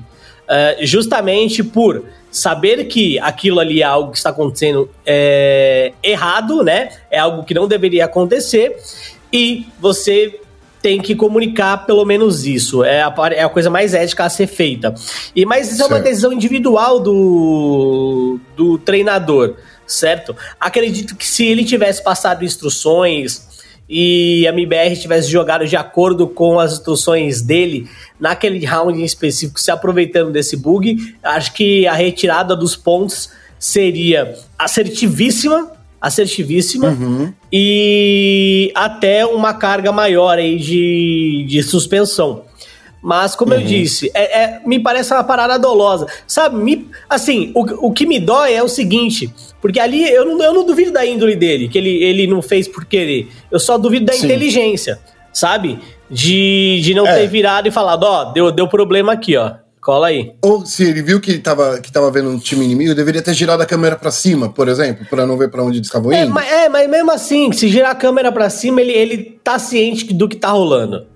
É, 0.47 0.77
justamente 0.81 1.63
por 1.63 2.05
saber 2.29 2.85
que 2.85 3.19
aquilo 3.19 3.59
ali 3.59 3.81
é 3.81 3.85
algo 3.85 4.11
que 4.11 4.17
está 4.17 4.29
acontecendo 4.29 4.89
é, 5.05 5.91
errado, 6.03 6.63
né? 6.63 6.89
É 7.09 7.19
algo 7.19 7.43
que 7.43 7.53
não 7.53 7.67
deveria 7.67 8.05
acontecer. 8.05 8.77
E 9.33 9.65
você 9.79 10.39
tem 10.81 10.99
que 10.99 11.15
comunicar 11.15 11.85
pelo 11.85 12.03
menos 12.03 12.45
isso. 12.45 12.83
É 12.83 13.01
a, 13.01 13.13
é 13.31 13.43
a 13.43 13.49
coisa 13.49 13.69
mais 13.69 13.93
ética 13.93 14.25
a 14.25 14.29
ser 14.29 14.47
feita. 14.47 14.93
E 15.35 15.45
Mas 15.45 15.67
isso 15.67 15.77
certo. 15.77 15.91
é 15.91 15.95
uma 15.95 16.01
decisão 16.01 16.33
individual 16.33 16.99
do, 16.99 18.39
do 18.55 18.77
treinador, 18.79 19.55
certo? 19.85 20.35
Acredito 20.59 21.15
que 21.15 21.27
se 21.27 21.45
ele 21.45 21.63
tivesse 21.63 22.03
passado 22.03 22.43
instruções 22.43 23.49
e 23.87 24.47
a 24.47 24.51
MBR 24.51 24.95
tivesse 24.95 25.29
jogado 25.29 25.67
de 25.67 25.75
acordo 25.75 26.27
com 26.27 26.59
as 26.59 26.73
instruções 26.73 27.41
dele 27.41 27.89
naquele 28.19 28.65
round 28.65 28.99
em 28.99 29.03
específico, 29.03 29.59
se 29.59 29.69
aproveitando 29.69 30.31
desse 30.31 30.55
bug, 30.55 31.15
acho 31.21 31.53
que 31.53 31.85
a 31.85 31.93
retirada 31.93 32.55
dos 32.55 32.75
pontos 32.75 33.29
seria 33.59 34.35
assertivíssima 34.57 35.71
assertivíssima 36.01 36.89
uhum. 36.89 37.31
e 37.51 38.71
até 38.73 39.25
uma 39.25 39.53
carga 39.53 39.91
maior 39.91 40.39
aí 40.39 40.57
de, 40.57 41.45
de 41.47 41.61
suspensão. 41.61 42.43
Mas, 43.01 43.35
como 43.35 43.53
uhum. 43.53 43.59
eu 43.59 43.65
disse, 43.65 44.11
é, 44.13 44.43
é, 44.43 44.61
me 44.65 44.79
parece 44.79 45.11
uma 45.13 45.23
parada 45.23 45.57
dolosa. 45.57 46.05
Sabe, 46.27 46.55
me, 46.57 46.87
assim, 47.09 47.51
o, 47.55 47.87
o 47.87 47.91
que 47.91 48.05
me 48.05 48.19
dói 48.19 48.53
é 48.53 48.61
o 48.61 48.67
seguinte, 48.67 49.33
porque 49.59 49.79
ali 49.79 50.07
eu 50.07 50.25
não, 50.25 50.43
eu 50.43 50.53
não 50.53 50.65
duvido 50.65 50.91
da 50.91 51.05
índole 51.05 51.35
dele, 51.35 51.67
que 51.67 51.77
ele, 51.77 52.03
ele 52.03 52.27
não 52.27 52.41
fez 52.41 52.67
por 52.67 52.85
querer. 52.85 53.29
Eu 53.49 53.59
só 53.59 53.77
duvido 53.77 54.05
da 54.05 54.13
Sim. 54.13 54.25
inteligência, 54.25 54.99
sabe? 55.33 55.79
De, 56.09 56.79
de 56.81 56.93
não 56.93 57.07
é. 57.07 57.21
ter 57.21 57.27
virado 57.27 57.67
e 57.67 57.71
falado, 57.71 58.03
ó, 58.03 58.25
deu, 58.25 58.51
deu 58.51 58.67
problema 58.67 59.13
aqui, 59.13 59.35
ó. 59.35 59.53
Cola 59.81 60.07
aí. 60.07 60.33
Ou 60.43 60.63
se 60.63 60.83
ele 60.83 61.01
viu 61.01 61.19
que 61.19 61.39
tava, 61.39 61.79
que 61.79 61.91
tava 61.91 62.11
vendo 62.11 62.29
um 62.29 62.37
time 62.37 62.63
inimigo, 62.63 62.93
deveria 62.93 63.21
ter 63.21 63.33
girado 63.33 63.63
a 63.63 63.65
câmera 63.65 63.95
para 63.95 64.11
cima, 64.11 64.47
por 64.47 64.67
exemplo, 64.67 65.07
para 65.09 65.25
não 65.25 65.35
ver 65.35 65.49
para 65.49 65.63
onde 65.63 65.77
eles 65.77 65.87
estavam 65.87 66.11
é, 66.11 66.23
indo. 66.23 66.31
Mas, 66.31 66.51
é, 66.51 66.69
mas 66.69 66.87
mesmo 66.87 67.11
assim, 67.11 67.51
se 67.51 67.67
girar 67.67 67.89
a 67.89 67.95
câmera 67.95 68.31
para 68.31 68.47
cima, 68.51 68.79
ele, 68.79 68.91
ele 68.91 69.39
tá 69.43 69.57
ciente 69.57 70.13
do 70.13 70.29
que 70.29 70.35
tá 70.35 70.51
rolando. 70.51 71.07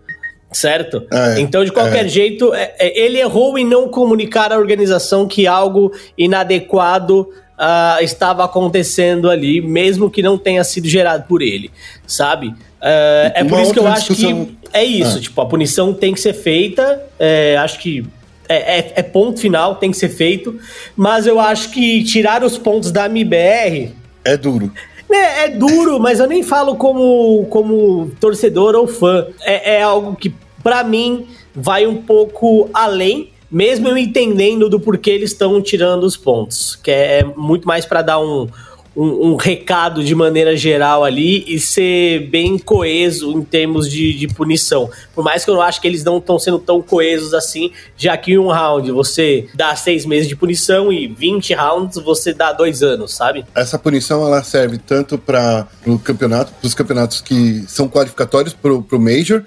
Certo? 0.51 1.03
É, 1.11 1.39
então, 1.39 1.63
de 1.63 1.71
qualquer 1.71 2.05
é. 2.05 2.07
jeito, 2.07 2.53
é, 2.55 2.73
é, 2.79 2.99
ele 2.99 3.19
errou 3.19 3.55
em 3.57 3.65
não 3.65 3.87
comunicar 3.87 4.51
à 4.51 4.57
organização 4.57 5.27
que 5.27 5.45
algo 5.45 5.91
inadequado 6.17 7.29
uh, 7.55 8.01
estava 8.01 8.45
acontecendo 8.45 9.29
ali, 9.29 9.61
mesmo 9.61 10.09
que 10.09 10.23
não 10.23 10.37
tenha 10.37 10.63
sido 10.63 10.87
gerado 10.87 11.25
por 11.27 11.41
ele, 11.41 11.69
sabe? 12.07 12.47
Uh, 12.47 13.31
é 13.33 13.43
por 13.43 13.59
isso 13.59 13.73
que 13.73 13.79
eu 13.79 13.87
acho 13.87 14.13
discussão... 14.13 14.45
que 14.45 14.57
é 14.73 14.83
isso, 14.83 15.17
ah. 15.17 15.21
tipo, 15.21 15.41
a 15.41 15.45
punição 15.45 15.93
tem 15.93 16.13
que 16.13 16.19
ser 16.19 16.33
feita, 16.33 17.01
é, 17.17 17.57
acho 17.57 17.79
que 17.79 18.05
é, 18.47 18.79
é, 18.79 18.93
é, 18.95 19.03
ponto 19.03 19.39
final, 19.39 19.75
tem 19.75 19.91
que 19.91 19.97
ser 19.97 20.09
feito, 20.09 20.57
mas 20.95 21.25
eu 21.25 21.39
acho 21.39 21.71
que 21.71 22.03
tirar 22.03 22.43
os 22.43 22.57
pontos 22.57 22.91
da 22.91 23.05
MBR... 23.05 23.91
É 24.23 24.37
duro. 24.37 24.71
É, 25.11 25.45
é 25.45 25.49
duro, 25.49 25.99
mas 25.99 26.19
eu 26.19 26.27
nem 26.27 26.43
falo 26.43 26.75
como, 26.75 27.45
como 27.49 28.11
torcedor 28.19 28.75
ou 28.75 28.87
fã. 28.87 29.27
É, 29.41 29.75
é 29.75 29.81
algo 29.81 30.15
que, 30.15 30.33
para 30.63 30.83
mim, 30.83 31.27
vai 31.53 31.85
um 31.85 31.97
pouco 31.97 32.69
além 32.73 33.31
mesmo 33.49 33.87
eu 33.87 33.97
entendendo 33.97 34.67
do 34.67 34.79
porquê 34.79 35.11
eles 35.11 35.31
estão 35.31 35.61
tirando 35.61 36.03
os 36.03 36.17
pontos, 36.17 36.75
que 36.75 36.91
é 36.91 37.23
muito 37.23 37.65
mais 37.65 37.85
para 37.85 38.01
dar 38.01 38.19
um, 38.19 38.49
um, 38.95 39.31
um, 39.31 39.35
recado 39.35 40.03
de 40.03 40.15
maneira 40.15 40.55
geral 40.55 41.03
ali 41.03 41.43
e 41.47 41.59
ser 41.59 42.27
bem 42.29 42.57
coeso 42.57 43.31
em 43.31 43.43
termos 43.43 43.89
de, 43.89 44.13
de 44.13 44.27
punição. 44.27 44.89
Por 45.13 45.23
mais 45.23 45.43
que 45.43 45.49
eu 45.49 45.55
não 45.55 45.61
acho 45.61 45.81
que 45.81 45.87
eles 45.87 46.03
não 46.03 46.17
estão 46.17 46.39
sendo 46.39 46.59
tão 46.59 46.81
coesos 46.81 47.33
assim, 47.33 47.71
já 47.97 48.15
que 48.15 48.33
em 48.33 48.37
um 48.37 48.47
round 48.47 48.91
você 48.91 49.47
dá 49.53 49.75
seis 49.75 50.05
meses 50.05 50.27
de 50.27 50.35
punição 50.35 50.91
e 50.91 51.07
20 51.07 51.53
rounds 51.53 51.97
você 51.97 52.33
dá 52.33 52.53
dois 52.53 52.81
anos, 52.81 53.13
sabe? 53.13 53.45
Essa 53.53 53.77
punição 53.77 54.25
ela 54.25 54.43
serve 54.43 54.77
tanto 54.77 55.17
para 55.17 55.67
o 55.85 55.99
campeonato, 55.99 56.53
para 56.53 56.67
os 56.67 56.73
campeonatos 56.73 57.21
que 57.21 57.63
são 57.67 57.87
qualificatórios 57.87 58.53
para 58.53 58.73
o 58.73 58.99
Major, 58.99 59.43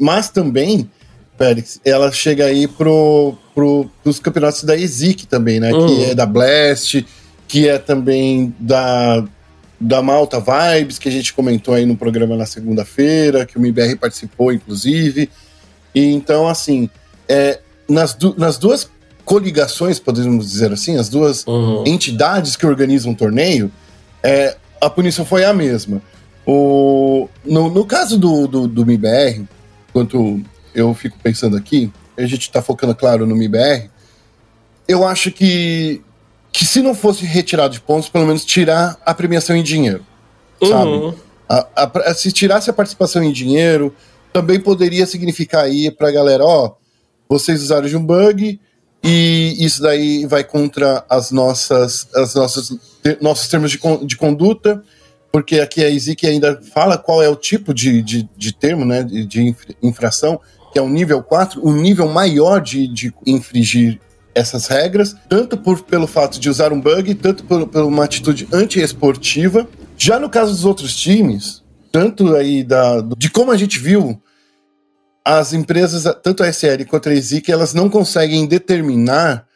mas 0.00 0.28
também 0.28 0.90
Félix, 1.38 1.80
ela 1.84 2.10
chega 2.10 2.46
aí 2.46 2.66
pro, 2.66 3.34
pro, 3.54 3.88
pros 4.02 4.18
campeonatos 4.18 4.64
da 4.64 4.76
EZIC 4.76 5.24
também, 5.26 5.60
né? 5.60 5.72
Uhum. 5.72 5.86
Que 5.86 6.04
é 6.06 6.14
da 6.14 6.26
Blast, 6.26 7.06
que 7.48 7.68
é 7.68 7.78
também 7.78 8.54
da, 8.60 9.24
da 9.80 10.02
Malta 10.02 10.38
Vibes, 10.38 10.98
que 10.98 11.08
a 11.08 11.12
gente 11.12 11.32
comentou 11.32 11.74
aí 11.74 11.84
no 11.84 11.96
programa 11.96 12.36
na 12.36 12.46
segunda-feira, 12.46 13.44
que 13.44 13.58
o 13.58 13.60
MBR 13.60 13.96
participou, 13.96 14.52
inclusive. 14.52 15.28
E 15.94 16.04
então, 16.12 16.46
assim, 16.46 16.88
é, 17.28 17.58
nas, 17.88 18.14
du 18.14 18.34
nas 18.38 18.58
duas 18.58 18.88
coligações, 19.24 19.98
podemos 19.98 20.50
dizer 20.50 20.72
assim, 20.72 20.96
as 20.96 21.08
duas 21.08 21.46
uhum. 21.46 21.84
entidades 21.86 22.54
que 22.54 22.66
organizam 22.66 23.12
o 23.12 23.16
torneio, 23.16 23.72
é, 24.22 24.56
a 24.80 24.88
punição 24.88 25.24
foi 25.24 25.44
a 25.44 25.52
mesma. 25.52 26.00
O, 26.46 27.28
no, 27.44 27.68
no 27.68 27.84
caso 27.84 28.18
do, 28.18 28.46
do, 28.46 28.68
do 28.68 28.82
MBR, 28.82 29.44
quanto 29.92 30.40
eu 30.74 30.94
fico 30.94 31.18
pensando 31.22 31.56
aqui, 31.56 31.90
a 32.16 32.26
gente 32.26 32.42
está 32.42 32.62
focando, 32.62 32.94
claro, 32.94 33.26
no 33.26 33.36
MIBR, 33.36 33.90
eu 34.86 35.06
acho 35.06 35.30
que, 35.30 36.02
que 36.58 36.66
se 36.66 36.82
não 36.82 36.92
fosse 36.92 37.24
retirado 37.24 37.72
de 37.72 37.80
pontos, 37.80 38.08
pelo 38.08 38.26
menos 38.26 38.44
tirar 38.44 39.00
a 39.06 39.14
premiação 39.14 39.54
em 39.54 39.62
dinheiro, 39.62 40.04
uhum. 40.60 40.68
sabe? 40.68 41.22
A, 41.48 42.10
a, 42.10 42.14
se 42.14 42.32
tirasse 42.32 42.68
a 42.68 42.72
participação 42.72 43.22
em 43.22 43.30
dinheiro, 43.30 43.94
também 44.32 44.58
poderia 44.58 45.06
significar 45.06 45.66
aí 45.66 45.88
pra 45.88 46.10
galera, 46.10 46.44
ó, 46.44 46.74
vocês 47.28 47.62
usaram 47.62 47.86
de 47.86 47.96
um 47.96 48.04
bug 48.04 48.58
e 49.04 49.56
isso 49.60 49.80
daí 49.80 50.26
vai 50.26 50.42
contra 50.42 51.04
as 51.08 51.30
nossas, 51.30 52.08
as 52.12 52.34
nossas 52.34 52.76
nossos 53.20 53.46
termos 53.46 53.70
de, 53.70 53.78
de 54.04 54.16
conduta, 54.16 54.82
porque 55.30 55.60
aqui 55.60 55.84
a 55.84 55.88
ISIC 55.88 56.26
ainda 56.26 56.60
fala 56.74 56.98
qual 56.98 57.22
é 57.22 57.28
o 57.28 57.36
tipo 57.36 57.72
de, 57.72 58.02
de, 58.02 58.28
de 58.36 58.52
termo, 58.52 58.84
né, 58.84 59.04
de, 59.04 59.24
de 59.24 59.54
infração, 59.80 60.40
que 60.72 60.78
é 60.80 60.82
o 60.82 60.88
nível 60.88 61.22
4, 61.22 61.64
o 61.64 61.72
nível 61.72 62.08
maior 62.08 62.60
de, 62.60 62.88
de 62.88 63.14
infringir 63.24 64.00
essas 64.38 64.66
regras, 64.66 65.16
tanto 65.28 65.56
por, 65.56 65.82
pelo 65.82 66.06
fato 66.06 66.38
de 66.38 66.48
usar 66.48 66.72
um 66.72 66.80
bug, 66.80 67.14
tanto 67.16 67.44
por, 67.44 67.66
por 67.66 67.82
uma 67.84 68.04
atitude 68.04 68.48
anti-esportiva. 68.52 69.68
Já 69.96 70.20
no 70.20 70.30
caso 70.30 70.52
dos 70.52 70.64
outros 70.64 70.94
times, 70.94 71.62
tanto 71.90 72.34
aí 72.36 72.62
da, 72.62 73.00
de 73.16 73.28
como 73.28 73.50
a 73.50 73.56
gente 73.56 73.78
viu, 73.78 74.20
as 75.24 75.52
empresas, 75.52 76.04
tanto 76.22 76.42
a 76.42 76.48
SL 76.48 76.84
quanto 76.88 77.08
a 77.08 77.14
EZIC, 77.14 77.50
elas 77.50 77.74
não 77.74 77.90
conseguem 77.90 78.46
determinar, 78.46 79.46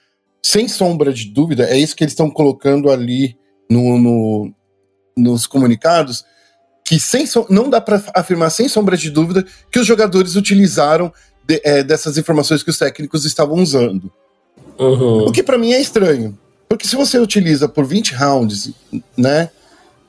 sem 0.45 0.69
sombra 0.69 1.12
de 1.12 1.27
dúvida, 1.27 1.65
é 1.65 1.79
isso 1.79 1.95
que 1.95 2.03
eles 2.03 2.12
estão 2.12 2.29
colocando 2.29 2.91
ali 2.91 3.37
no, 3.71 3.99
no 3.99 4.55
nos 5.17 5.47
comunicados, 5.47 6.25
que 6.85 6.99
sem 6.99 7.25
não 7.49 7.71
dá 7.71 7.81
para 7.81 8.03
afirmar 8.15 8.51
sem 8.51 8.69
sombra 8.69 8.97
de 8.97 9.11
dúvida 9.11 9.45
que 9.71 9.79
os 9.79 9.87
jogadores 9.87 10.37
utilizaram 10.37 11.12
de, 11.47 11.61
é, 11.65 11.83
dessas 11.83 12.17
informações 12.17 12.62
que 12.62 12.71
os 12.71 12.79
técnicos 12.79 13.25
estavam 13.25 13.57
usando. 13.57 14.12
Uhum. 14.79 15.26
O 15.26 15.33
que 15.33 15.43
para 15.43 15.59
mim 15.59 15.73
é 15.73 15.81
estranho. 15.81 16.38
Porque 16.69 16.87
se 16.87 16.97
você 16.97 17.19
utiliza 17.19 17.69
por 17.69 17.85
20 17.85 18.14
rounds, 18.14 18.73
né? 19.17 19.50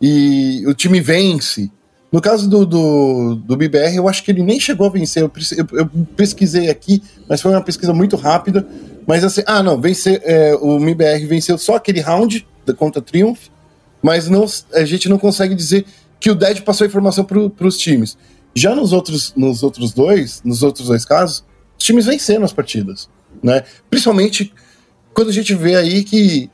E 0.02 0.64
o 0.68 0.74
time 0.74 1.00
vence. 1.02 1.70
No 2.12 2.22
caso 2.22 2.48
do, 2.48 2.66
do, 2.66 3.36
do 3.36 3.58
BBR, 3.58 3.96
eu 3.96 4.08
acho 4.08 4.24
que 4.24 4.32
ele 4.32 4.44
nem 4.44 4.60
chegou 4.60 4.88
a 4.88 4.90
vencer. 4.90 5.24
Eu, 5.24 5.32
eu, 5.58 5.80
eu 5.80 5.90
pesquisei 6.16 6.70
aqui, 6.70 7.02
mas 7.28 7.42
foi 7.42 7.52
uma 7.52 7.62
pesquisa 7.62 7.94
muito 7.94 8.16
rápida. 8.16 8.68
Mas 9.08 9.24
assim, 9.24 9.42
ah, 9.46 9.64
não, 9.64 9.80
vencer, 9.80 10.22
é, 10.24 10.56
o 10.56 10.78
MBR 10.78 11.26
venceu 11.26 11.58
só 11.58 11.76
aquele 11.76 12.00
round 12.00 12.48
contra 12.78 13.02
Triumph, 13.02 13.48
mas 14.02 14.30
não, 14.30 14.46
a 14.74 14.86
gente 14.86 15.10
não 15.10 15.18
consegue 15.18 15.56
dizer 15.56 15.86
que 16.20 16.32
o 16.32 16.36
Dead 16.36 16.62
passou 16.62 16.86
a 16.86 16.88
informação 16.88 17.26
para 17.26 17.68
os 17.68 17.78
times. 17.78 18.18
Já 18.56 18.76
nos 18.76 18.94
outros, 18.94 19.34
nos 19.36 19.64
outros 19.64 19.92
dois, 19.92 20.42
nos 20.44 20.64
outros 20.64 20.88
dois 20.88 21.04
casos, 21.04 21.44
os 21.78 21.84
times 21.84 22.06
venceram 22.06 22.46
as 22.46 22.54
partidas, 22.54 23.10
né? 23.44 23.64
Principalmente 23.90 24.54
quando 25.14 25.30
a 25.30 25.34
gente 25.34 25.54
vê 25.54 25.76
aí 25.76 26.04
que, 26.04 26.50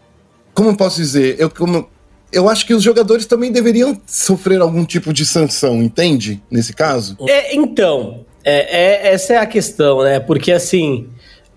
como 0.53 0.69
eu 0.69 0.75
posso 0.75 0.97
dizer, 0.97 1.35
eu, 1.39 1.49
como, 1.49 1.89
eu 2.31 2.49
acho 2.49 2.65
que 2.65 2.73
os 2.73 2.83
jogadores 2.83 3.25
também 3.25 3.51
deveriam 3.51 3.99
sofrer 4.05 4.59
algum 4.59 4.83
tipo 4.83 5.13
de 5.13 5.25
sanção, 5.25 5.81
entende? 5.81 6.41
Nesse 6.51 6.73
caso. 6.73 7.17
É, 7.27 7.55
então, 7.55 8.25
é, 8.43 9.07
é, 9.07 9.13
essa 9.13 9.33
é 9.33 9.37
a 9.37 9.45
questão, 9.45 10.03
né? 10.03 10.19
Porque 10.19 10.51
assim, 10.51 11.07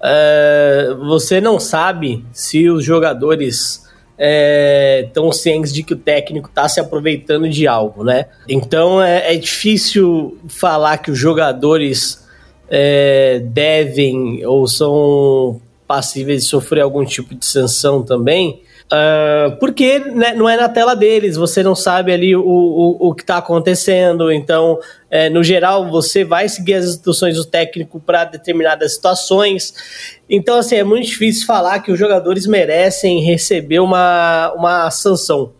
é, 0.02 0.94
você 1.06 1.40
não 1.40 1.58
sabe 1.58 2.24
se 2.32 2.68
os 2.68 2.84
jogadores 2.84 3.82
estão 5.04 5.28
é, 5.28 5.32
cientes 5.32 5.72
de 5.72 5.82
que 5.82 5.94
o 5.94 5.98
técnico 5.98 6.48
está 6.48 6.68
se 6.68 6.78
aproveitando 6.78 7.48
de 7.48 7.66
algo, 7.66 8.04
né? 8.04 8.26
Então 8.48 9.02
é, 9.02 9.34
é 9.34 9.36
difícil 9.36 10.38
falar 10.48 10.98
que 10.98 11.10
os 11.10 11.18
jogadores 11.18 12.21
é, 12.72 13.38
devem 13.44 14.44
ou 14.46 14.66
são 14.66 15.60
passíveis 15.86 16.44
de 16.44 16.48
sofrer 16.48 16.80
algum 16.80 17.04
tipo 17.04 17.34
de 17.34 17.44
sanção 17.44 18.02
também, 18.02 18.62
Uh, 18.92 19.56
porque 19.56 20.00
né, 20.00 20.34
não 20.34 20.46
é 20.46 20.54
na 20.54 20.68
tela 20.68 20.94
deles, 20.94 21.36
você 21.36 21.62
não 21.62 21.74
sabe 21.74 22.12
ali 22.12 22.36
o, 22.36 22.42
o, 22.44 23.08
o 23.08 23.14
que 23.14 23.22
está 23.22 23.38
acontecendo. 23.38 24.30
Então, 24.30 24.78
é, 25.10 25.30
no 25.30 25.42
geral, 25.42 25.90
você 25.90 26.24
vai 26.24 26.46
seguir 26.46 26.74
as 26.74 26.84
instruções 26.84 27.36
do 27.36 27.44
técnico 27.46 27.98
para 27.98 28.24
determinadas 28.24 28.94
situações. 28.94 29.72
Então, 30.28 30.58
assim, 30.58 30.76
é 30.76 30.84
muito 30.84 31.06
difícil 31.06 31.46
falar 31.46 31.80
que 31.80 31.90
os 31.90 31.98
jogadores 31.98 32.46
merecem 32.46 33.22
receber 33.22 33.80
uma, 33.80 34.52
uma 34.54 34.90
sanção, 34.90 35.54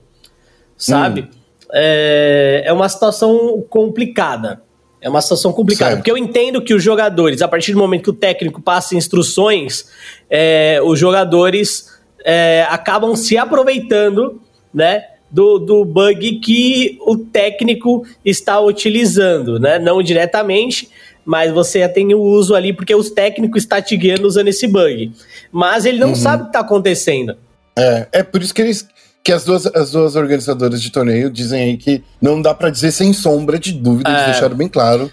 sabe? 0.76 1.22
Hum. 1.22 1.28
É, 1.72 2.64
é 2.66 2.72
uma 2.74 2.88
situação 2.90 3.64
complicada. 3.70 4.60
É 5.02 5.08
uma 5.08 5.20
situação 5.20 5.52
complicada, 5.52 5.90
certo. 5.90 5.98
porque 5.98 6.10
eu 6.10 6.16
entendo 6.16 6.62
que 6.62 6.72
os 6.72 6.82
jogadores, 6.82 7.42
a 7.42 7.48
partir 7.48 7.72
do 7.72 7.78
momento 7.78 8.04
que 8.04 8.10
o 8.10 8.14
técnico 8.14 8.62
passa 8.62 8.94
instruções, 8.94 9.84
é, 10.30 10.80
os 10.80 10.96
jogadores 10.96 11.90
é, 12.24 12.64
acabam 12.70 13.16
se 13.16 13.36
aproveitando, 13.36 14.40
né? 14.72 15.06
Do, 15.28 15.58
do 15.58 15.84
bug 15.84 16.40
que 16.40 16.98
o 17.00 17.16
técnico 17.16 18.06
está 18.24 18.60
utilizando, 18.60 19.58
né? 19.58 19.78
Não 19.78 20.02
diretamente, 20.02 20.90
mas 21.24 21.50
você 21.50 21.88
tem 21.88 22.14
o 22.14 22.20
uso 22.20 22.54
ali 22.54 22.72
porque 22.72 22.94
os 22.94 23.10
técnicos 23.10 23.62
está 23.62 23.80
te 23.80 23.96
guiando 23.96 24.28
usando 24.28 24.48
esse 24.48 24.68
bug. 24.68 25.10
Mas 25.50 25.84
ele 25.84 25.98
não 25.98 26.10
uhum. 26.10 26.14
sabe 26.14 26.42
o 26.42 26.44
que 26.46 26.50
está 26.50 26.60
acontecendo. 26.60 27.34
É, 27.76 28.08
é 28.12 28.22
por 28.22 28.42
isso 28.42 28.54
que 28.54 28.62
eles 28.62 28.86
que 29.22 29.32
as 29.32 29.44
duas, 29.44 29.66
as 29.66 29.92
duas 29.92 30.16
organizadoras 30.16 30.82
de 30.82 30.90
torneio 30.90 31.30
dizem 31.30 31.62
aí 31.62 31.76
que 31.76 32.02
não 32.20 32.42
dá 32.42 32.52
para 32.52 32.70
dizer 32.70 32.90
sem 32.90 33.12
sombra 33.12 33.58
de 33.58 33.72
dúvida, 33.72 34.10
é, 34.10 34.14
eles 34.14 34.24
deixaram 34.26 34.56
bem 34.56 34.68
claro 34.68 35.10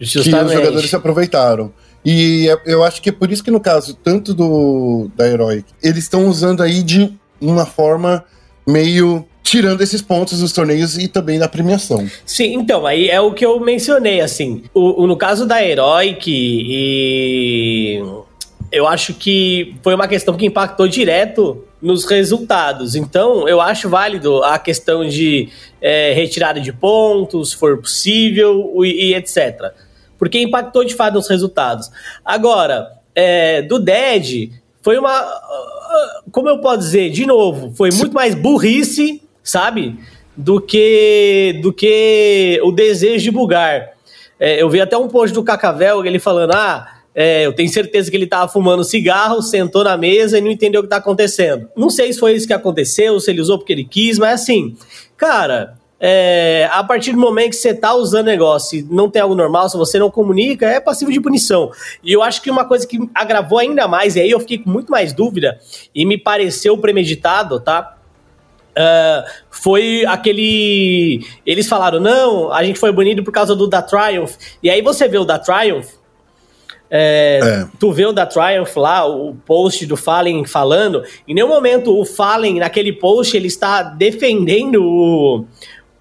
justamente. 0.00 0.40
que 0.40 0.46
os 0.46 0.52
jogadores 0.52 0.90
se 0.90 0.96
aproveitaram. 0.96 1.72
E 2.04 2.48
é, 2.48 2.72
eu 2.72 2.82
acho 2.82 3.00
que 3.02 3.10
é 3.10 3.12
por 3.12 3.30
isso 3.30 3.44
que 3.44 3.50
no 3.50 3.60
caso 3.60 3.94
tanto 3.94 4.34
do 4.34 5.10
da 5.16 5.28
Heroic, 5.28 5.64
eles 5.82 6.04
estão 6.04 6.26
usando 6.26 6.62
aí 6.62 6.82
de 6.82 7.12
uma 7.40 7.66
forma 7.66 8.24
meio 8.66 9.26
tirando 9.42 9.82
esses 9.82 10.00
pontos 10.00 10.38
dos 10.38 10.52
torneios 10.52 10.96
e 10.96 11.08
também 11.08 11.38
da 11.38 11.48
premiação. 11.48 12.08
Sim, 12.24 12.54
então, 12.54 12.86
aí 12.86 13.10
é 13.10 13.20
o 13.20 13.34
que 13.34 13.44
eu 13.44 13.60
mencionei, 13.60 14.20
assim, 14.20 14.62
o, 14.72 15.02
o 15.02 15.06
no 15.06 15.16
caso 15.16 15.44
da 15.46 15.62
Heroic 15.62 16.30
e 16.30 18.02
eu 18.70 18.86
acho 18.86 19.12
que 19.14 19.74
foi 19.82 19.94
uma 19.94 20.08
questão 20.08 20.36
que 20.36 20.46
impactou 20.46 20.88
direto 20.88 21.62
nos 21.82 22.04
resultados. 22.04 22.94
Então, 22.94 23.48
eu 23.48 23.60
acho 23.60 23.88
válido 23.88 24.42
a 24.44 24.56
questão 24.58 25.06
de 25.06 25.48
é, 25.80 26.12
retirada 26.12 26.60
de 26.60 26.72
pontos, 26.72 27.50
se 27.50 27.56
for 27.56 27.76
possível, 27.78 28.72
e, 28.84 29.10
e, 29.10 29.14
etc. 29.14 29.72
Porque 30.16 30.38
impactou 30.40 30.84
de 30.84 30.94
fato 30.94 31.14
nos 31.14 31.28
resultados. 31.28 31.90
Agora, 32.24 32.92
é, 33.14 33.62
do 33.62 33.80
Dead, 33.80 34.52
foi 34.80 34.96
uma. 34.96 35.24
Como 36.30 36.48
eu 36.48 36.60
posso 36.60 36.78
dizer? 36.78 37.10
De 37.10 37.26
novo, 37.26 37.72
foi 37.74 37.90
muito 37.90 38.14
mais 38.14 38.34
burrice, 38.34 39.20
sabe? 39.42 39.98
Do 40.36 40.60
que, 40.60 41.58
do 41.60 41.72
que 41.72 42.60
o 42.62 42.70
desejo 42.70 43.24
de 43.24 43.30
bugar. 43.30 43.90
É, 44.38 44.62
eu 44.62 44.70
vi 44.70 44.80
até 44.80 44.96
um 44.96 45.08
post 45.08 45.34
do 45.34 45.42
Cacavel, 45.42 46.06
ele 46.06 46.20
falando: 46.20 46.52
ah 46.52 47.01
é, 47.14 47.46
eu 47.46 47.52
tenho 47.52 47.68
certeza 47.68 48.10
que 48.10 48.16
ele 48.16 48.24
estava 48.24 48.50
fumando 48.50 48.82
cigarro, 48.84 49.42
sentou 49.42 49.84
na 49.84 49.96
mesa 49.96 50.38
e 50.38 50.40
não 50.40 50.50
entendeu 50.50 50.80
o 50.80 50.82
que 50.82 50.86
está 50.86 50.96
acontecendo. 50.96 51.68
Não 51.76 51.90
sei 51.90 52.12
se 52.12 52.18
foi 52.18 52.34
isso 52.34 52.46
que 52.46 52.52
aconteceu, 52.52 53.18
se 53.20 53.30
ele 53.30 53.40
usou 53.40 53.58
porque 53.58 53.72
ele 53.72 53.84
quis, 53.84 54.18
mas 54.18 54.40
assim, 54.40 54.76
cara, 55.16 55.74
é, 56.04 56.68
a 56.72 56.82
partir 56.82 57.12
do 57.12 57.18
momento 57.18 57.50
que 57.50 57.56
você 57.56 57.70
está 57.70 57.94
usando 57.94 58.26
negócio 58.26 58.80
e 58.80 58.82
não 58.82 59.08
tem 59.08 59.22
algo 59.22 59.36
normal, 59.36 59.68
se 59.68 59.76
você 59.76 59.98
não 60.00 60.10
comunica, 60.10 60.66
é 60.66 60.80
passivo 60.80 61.12
de 61.12 61.20
punição. 61.20 61.70
E 62.02 62.12
eu 62.12 62.22
acho 62.22 62.42
que 62.42 62.50
uma 62.50 62.64
coisa 62.64 62.86
que 62.86 62.98
agravou 63.14 63.58
ainda 63.58 63.86
mais, 63.86 64.16
e 64.16 64.20
aí 64.20 64.30
eu 64.30 64.40
fiquei 64.40 64.58
com 64.58 64.68
muito 64.68 64.90
mais 64.90 65.12
dúvida, 65.12 65.60
e 65.94 66.04
me 66.04 66.18
pareceu 66.18 66.76
premeditado, 66.76 67.60
tá? 67.60 67.96
Uh, 68.72 69.30
foi 69.50 70.04
aquele. 70.06 71.24
Eles 71.44 71.68
falaram, 71.68 72.00
não, 72.00 72.50
a 72.50 72.64
gente 72.64 72.80
foi 72.80 72.90
banido 72.90 73.22
por 73.22 73.30
causa 73.30 73.54
do 73.54 73.68
da 73.68 73.82
Triumph. 73.82 74.34
E 74.62 74.70
aí 74.70 74.80
você 74.80 75.06
vê 75.06 75.18
o 75.18 75.24
da 75.24 75.38
Triumph, 75.38 75.90
é, 76.94 77.40
é. 77.42 77.68
Tu 77.80 77.90
vê 77.90 78.04
o 78.04 78.12
da 78.12 78.26
Triumph 78.26 78.76
lá, 78.76 79.06
o 79.06 79.34
post 79.34 79.86
do 79.86 79.96
Fallen 79.96 80.44
falando, 80.44 81.02
em 81.26 81.32
nenhum 81.32 81.48
momento 81.48 81.98
o 81.98 82.04
Fallen, 82.04 82.58
naquele 82.58 82.92
post, 82.92 83.34
ele 83.34 83.46
está 83.46 83.82
defendendo 83.82 84.84
o, 84.84 85.46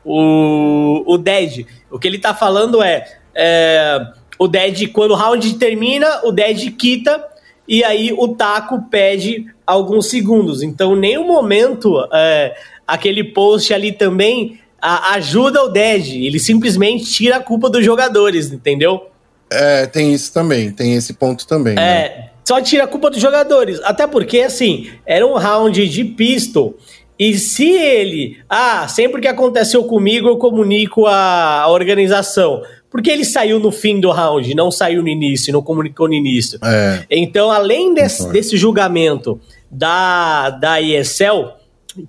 o, 0.03 1.13
o 1.13 1.17
Dead. 1.17 1.65
O 1.89 1.98
que 1.98 2.10
ele 2.10 2.17
está 2.17 2.33
falando 2.33 2.83
é, 2.83 3.07
é, 3.33 4.05
o 4.38 4.50
Dead, 4.50 4.91
quando 4.91 5.12
o 5.12 5.15
round 5.15 5.53
termina, 5.53 6.25
o 6.25 6.31
Dead 6.31 6.75
quita 6.75 7.25
e 7.65 7.86
aí 7.86 8.12
o 8.12 8.27
Taco 8.29 8.83
pede 8.89 9.45
alguns 9.65 10.10
segundos. 10.10 10.62
Então, 10.62 10.98
em 10.98 11.00
nenhum 11.00 11.25
momento 11.25 12.05
é, 12.12 12.53
aquele 12.86 13.24
post 13.24 13.74
ali 13.74 13.93
também 13.93 14.60
a, 14.81 15.13
ajuda 15.13 15.63
o 15.63 15.69
Dead. 15.69 16.15
Ele 16.15 16.38
simplesmente 16.38 17.05
tira 17.05 17.38
a 17.38 17.39
culpa 17.39 17.69
dos 17.69 17.86
jogadores, 17.86 18.51
entendeu? 18.51 19.11
É, 19.51 19.86
tem 19.86 20.13
isso 20.13 20.34
também, 20.34 20.72
tem 20.72 20.96
esse 20.96 21.13
ponto 21.13 21.46
também. 21.46 21.74
É, 21.74 21.75
né? 21.75 22.29
só 22.46 22.62
tira 22.62 22.86
a 22.86 22.88
culpa 22.88 23.10
dos 23.10 23.20
jogadores. 23.20 23.79
Até 23.84 24.08
porque, 24.08 24.39
assim, 24.39 24.89
era 25.05 25.25
um 25.25 25.36
round 25.36 25.88
de 25.88 26.05
pistol. 26.05 26.75
E 27.20 27.38
se 27.38 27.70
ele, 27.70 28.39
ah, 28.50 28.88
sempre 28.88 29.22
que 29.22 29.27
aconteceu 29.27 29.84
comigo, 29.84 30.27
eu 30.27 30.38
comunico 30.38 31.05
a, 31.05 31.62
a 31.62 31.70
organização. 31.70 32.63
Porque 32.89 33.10
ele 33.10 33.24
saiu 33.24 33.60
no 33.60 33.72
fim 33.72 34.00
do 34.00 34.10
round, 34.10 34.53
não 34.55 34.72
saiu 34.72 35.01
no 35.01 35.08
início, 35.08 35.53
não 35.53 35.62
comunicou 35.62 36.08
no 36.08 36.13
início. 36.13 36.60
É. 36.63 37.05
Então, 37.10 37.51
além 37.51 37.93
desse, 37.93 38.27
desse 38.31 38.58
julgamento 38.58 39.39
da, 39.70 40.50
da 40.50 40.81
ESL, 40.81 41.53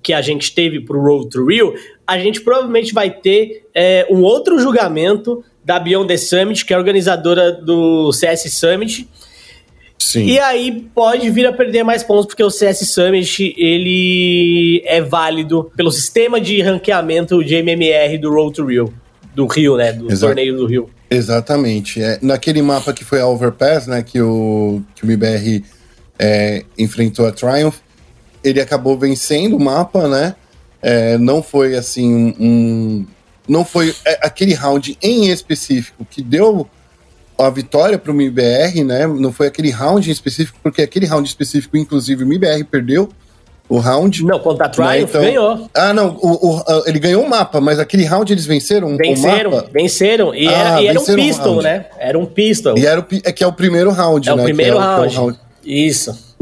que 0.01 0.13
a 0.13 0.21
gente 0.21 0.53
teve 0.53 0.79
pro 0.81 1.01
Road 1.01 1.29
to 1.29 1.45
Rio, 1.45 1.73
a 2.05 2.17
gente 2.17 2.41
provavelmente 2.41 2.93
vai 2.93 3.09
ter 3.09 3.67
é, 3.73 4.07
um 4.09 4.21
outro 4.21 4.59
julgamento 4.59 5.43
da 5.63 5.79
Beyond 5.79 6.07
the 6.07 6.17
Summit, 6.17 6.65
que 6.65 6.73
é 6.73 6.77
organizadora 6.77 7.51
do 7.51 8.11
CS 8.11 8.51
Summit. 8.53 9.07
Sim. 9.97 10.25
E 10.25 10.39
aí 10.39 10.87
pode 10.93 11.29
vir 11.29 11.47
a 11.47 11.53
perder 11.53 11.83
mais 11.83 12.03
pontos, 12.03 12.25
porque 12.25 12.43
o 12.43 12.49
CS 12.49 12.79
Summit 12.91 13.55
ele 13.57 14.83
é 14.85 15.01
válido 15.01 15.71
pelo 15.75 15.91
sistema 15.91 16.41
de 16.41 16.61
ranqueamento 16.61 17.43
de 17.43 17.55
MMR 17.55 18.17
do 18.17 18.31
Road 18.31 18.55
to 18.55 18.65
Rio, 18.65 18.93
do 19.33 19.47
Rio, 19.47 19.77
né? 19.77 19.93
Do 19.93 20.11
Exato. 20.11 20.27
torneio 20.27 20.57
do 20.57 20.65
Rio. 20.65 20.89
Exatamente. 21.09 22.01
É, 22.01 22.19
naquele 22.21 22.61
mapa 22.61 22.91
que 22.91 23.05
foi 23.05 23.21
a 23.21 23.27
Overpass, 23.27 23.87
né? 23.87 24.03
Que 24.03 24.21
o, 24.21 24.81
que 24.93 25.05
o 25.05 25.05
MBR 25.05 25.63
é, 26.19 26.63
enfrentou 26.77 27.25
a 27.25 27.31
Triumph, 27.31 27.77
ele 28.43 28.59
acabou 28.59 28.97
vencendo 28.97 29.55
o 29.55 29.59
mapa, 29.59 30.07
né? 30.07 30.35
É, 30.81 31.17
não 31.17 31.41
foi 31.41 31.75
assim 31.75 32.35
um, 32.37 33.05
não 33.47 33.65
foi 33.65 33.93
é, 34.05 34.19
aquele 34.21 34.53
round 34.53 34.97
em 35.01 35.29
específico 35.29 36.05
que 36.09 36.21
deu 36.21 36.67
a 37.37 37.49
vitória 37.49 37.97
para 37.97 38.11
o 38.11 38.15
MIBR, 38.15 38.83
né? 38.85 39.07
Não 39.07 39.31
foi 39.31 39.47
aquele 39.47 39.69
round 39.69 40.07
em 40.07 40.11
específico, 40.13 40.59
porque 40.61 40.81
aquele 40.81 41.05
round 41.05 41.27
específico, 41.27 41.75
inclusive, 41.75 42.23
o 42.23 42.27
MIBR 42.27 42.63
perdeu 42.65 43.09
o 43.67 43.79
round. 43.79 44.23
Não, 44.23 44.39
contra 44.39 44.67
a 44.67 44.69
Triumph 44.69 44.91
né? 44.91 45.01
então, 45.01 45.21
ganhou. 45.21 45.69
Ah, 45.73 45.93
não, 45.93 46.17
o, 46.21 46.57
o, 46.57 46.63
ele 46.85 46.99
ganhou 46.99 47.23
o 47.23 47.29
mapa, 47.29 47.59
mas 47.59 47.79
aquele 47.79 48.05
round 48.05 48.31
eles 48.31 48.45
venceram 48.45 48.95
venceram, 48.95 49.51
o 49.51 49.55
mapa? 49.55 49.69
Venceram, 49.73 50.35
e, 50.35 50.47
ah, 50.47 50.51
era, 50.51 50.81
e 50.81 50.87
era 50.87 50.99
um 50.99 51.05
pistol, 51.05 51.61
né? 51.61 51.85
Era 51.97 52.19
um 52.19 52.25
pistol. 52.25 52.77
E 52.77 52.85
era 52.85 53.01
o, 53.01 53.05
é 53.23 53.31
que 53.31 53.43
é 53.43 53.47
o 53.47 53.53
primeiro 53.53 53.91
round, 53.91 54.29
é 54.29 54.35
né? 54.35 54.41
O 54.41 54.45
primeiro 54.45 54.77
é 54.77 54.79
round. 54.79 55.15
É 55.15 55.19
o 55.19 55.21
round. 55.21 55.39
Isso. 55.65 56.33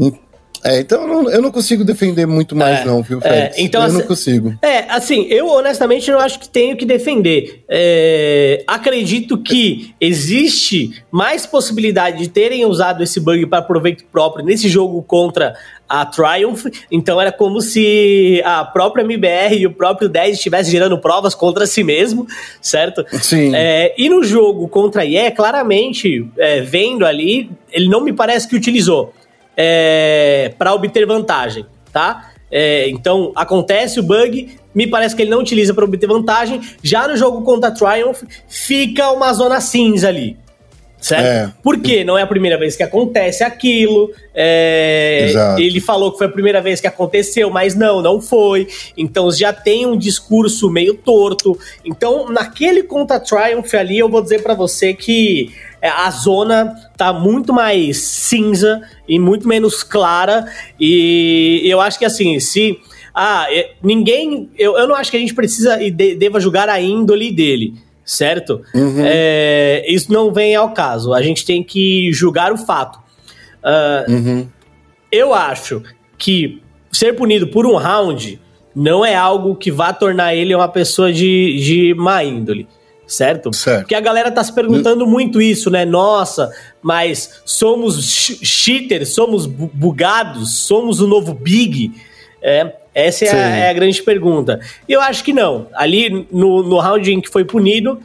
É, 0.64 0.80
então 0.80 1.02
eu 1.02 1.08
não, 1.08 1.30
eu 1.30 1.42
não, 1.42 1.50
consigo 1.50 1.82
defender 1.82 2.26
muito 2.26 2.54
mais, 2.54 2.80
é, 2.80 2.84
não, 2.84 3.02
viu, 3.02 3.20
Fred? 3.20 3.36
É, 3.36 3.52
então, 3.58 3.80
eu 3.80 3.86
assim, 3.88 3.98
não 3.98 4.06
consigo. 4.06 4.54
É, 4.62 4.78
assim, 4.88 5.26
eu 5.28 5.48
honestamente 5.48 6.10
não 6.10 6.20
acho 6.20 6.38
que 6.38 6.48
tenho 6.48 6.76
que 6.76 6.84
defender. 6.84 7.64
É, 7.68 8.62
acredito 8.66 9.36
que 9.38 9.94
existe 10.00 11.02
mais 11.10 11.46
possibilidade 11.46 12.18
de 12.18 12.28
terem 12.28 12.64
usado 12.64 13.02
esse 13.02 13.18
bug 13.18 13.46
para 13.46 13.62
proveito 13.62 14.04
próprio 14.04 14.44
nesse 14.44 14.68
jogo 14.68 15.02
contra 15.02 15.54
a 15.88 16.06
Triumph. 16.06 16.64
Então 16.90 17.20
era 17.20 17.32
como 17.32 17.60
se 17.60 18.40
a 18.44 18.64
própria 18.64 19.02
MBR 19.02 19.56
e 19.58 19.66
o 19.66 19.72
próprio 19.72 20.08
10 20.08 20.36
estivessem 20.36 20.70
gerando 20.70 20.96
provas 20.98 21.34
contra 21.34 21.66
si 21.66 21.82
mesmo, 21.82 22.26
certo? 22.60 23.04
Sim. 23.20 23.54
É, 23.54 23.94
e 23.98 24.08
no 24.08 24.22
jogo 24.22 24.68
contra 24.68 25.02
a 25.02 25.04
IE, 25.04 25.30
claramente, 25.32 26.26
é, 26.38 26.60
vendo 26.60 27.04
ali, 27.04 27.50
ele 27.70 27.88
não 27.88 28.00
me 28.00 28.12
parece 28.12 28.48
que 28.48 28.56
utilizou 28.56 29.12
é, 29.56 30.54
para 30.58 30.74
obter 30.74 31.06
vantagem, 31.06 31.66
tá? 31.92 32.32
É, 32.50 32.88
então 32.90 33.32
acontece 33.34 33.98
o 33.98 34.02
bug, 34.02 34.58
me 34.74 34.86
parece 34.86 35.16
que 35.16 35.22
ele 35.22 35.30
não 35.30 35.40
utiliza 35.40 35.72
para 35.72 35.84
obter 35.84 36.06
vantagem. 36.06 36.60
Já 36.82 37.08
no 37.08 37.16
jogo 37.16 37.42
contra 37.42 37.70
Triumph, 37.70 38.22
fica 38.46 39.10
uma 39.10 39.32
zona 39.32 39.60
cinza 39.60 40.08
ali. 40.08 40.36
Certo? 41.02 41.26
É. 41.26 41.52
Por 41.60 41.80
quê? 41.80 42.04
Não 42.04 42.16
é 42.16 42.22
a 42.22 42.26
primeira 42.28 42.56
vez 42.56 42.76
que 42.76 42.82
acontece 42.82 43.42
aquilo. 43.42 44.12
É, 44.32 45.56
ele 45.58 45.80
falou 45.80 46.12
que 46.12 46.18
foi 46.18 46.28
a 46.28 46.30
primeira 46.30 46.60
vez 46.60 46.80
que 46.80 46.86
aconteceu, 46.86 47.50
mas 47.50 47.74
não, 47.74 48.00
não 48.00 48.20
foi. 48.20 48.68
Então 48.96 49.28
já 49.32 49.52
tem 49.52 49.84
um 49.84 49.96
discurso 49.96 50.70
meio 50.70 50.94
torto. 50.94 51.58
Então, 51.84 52.28
naquele 52.30 52.84
contra 52.84 53.18
Triumph 53.18 53.74
ali, 53.74 53.98
eu 53.98 54.08
vou 54.08 54.22
dizer 54.22 54.44
para 54.44 54.54
você 54.54 54.94
que 54.94 55.52
é, 55.82 55.88
a 55.88 56.08
zona 56.12 56.72
tá 56.96 57.12
muito 57.12 57.52
mais 57.52 57.98
cinza 57.98 58.80
e 59.08 59.18
muito 59.18 59.48
menos 59.48 59.82
clara. 59.82 60.46
E 60.78 61.62
eu 61.64 61.80
acho 61.80 61.98
que 61.98 62.04
assim, 62.04 62.38
se. 62.38 62.78
Ah, 63.12 63.48
é, 63.50 63.72
ninguém. 63.82 64.48
Eu, 64.56 64.78
eu 64.78 64.86
não 64.86 64.94
acho 64.94 65.10
que 65.10 65.16
a 65.16 65.20
gente 65.20 65.34
precisa 65.34 65.82
e 65.82 65.90
de, 65.90 66.14
deva 66.14 66.38
julgar 66.38 66.68
a 66.68 66.80
índole 66.80 67.32
dele 67.32 67.74
certo? 68.04 68.62
Uhum. 68.74 69.02
É, 69.04 69.84
isso 69.88 70.12
não 70.12 70.32
vem 70.32 70.54
ao 70.54 70.72
caso. 70.72 71.12
A 71.12 71.22
gente 71.22 71.44
tem 71.44 71.62
que 71.62 72.12
julgar 72.12 72.52
o 72.52 72.58
fato. 72.58 72.98
Uh, 73.62 74.12
uhum. 74.12 74.48
Eu 75.10 75.34
acho 75.34 75.82
que 76.18 76.62
ser 76.90 77.14
punido 77.14 77.48
por 77.48 77.66
um 77.66 77.76
round 77.76 78.40
não 78.74 79.04
é 79.04 79.14
algo 79.14 79.54
que 79.54 79.70
vá 79.70 79.92
tornar 79.92 80.34
ele 80.34 80.54
uma 80.54 80.68
pessoa 80.68 81.12
de, 81.12 81.58
de 81.58 81.94
má 81.94 82.24
índole. 82.24 82.66
Certo? 83.06 83.52
certo? 83.52 83.80
Porque 83.80 83.94
a 83.94 84.00
galera 84.00 84.30
tá 84.30 84.42
se 84.42 84.54
perguntando 84.54 85.06
muito 85.06 85.42
isso, 85.42 85.68
né? 85.68 85.84
Nossa, 85.84 86.50
mas 86.80 87.42
somos 87.44 88.02
cheaters, 88.42 89.14
somos 89.14 89.44
bugados, 89.44 90.60
somos 90.60 91.00
o 91.00 91.06
novo 91.06 91.34
Big. 91.34 91.92
É, 92.40 92.74
essa 92.94 93.24
é 93.24 93.30
a, 93.30 93.56
é 93.56 93.70
a, 93.70 93.72
grande 93.72 94.02
pergunta. 94.02 94.60
E 94.88 94.92
eu 94.92 95.00
acho 95.00 95.24
que 95.24 95.32
não. 95.32 95.68
Ali 95.74 96.26
no, 96.30 96.62
no 96.62 96.78
round 96.78 97.10
em 97.10 97.20
que 97.20 97.30
foi 97.30 97.44
punido, 97.44 98.00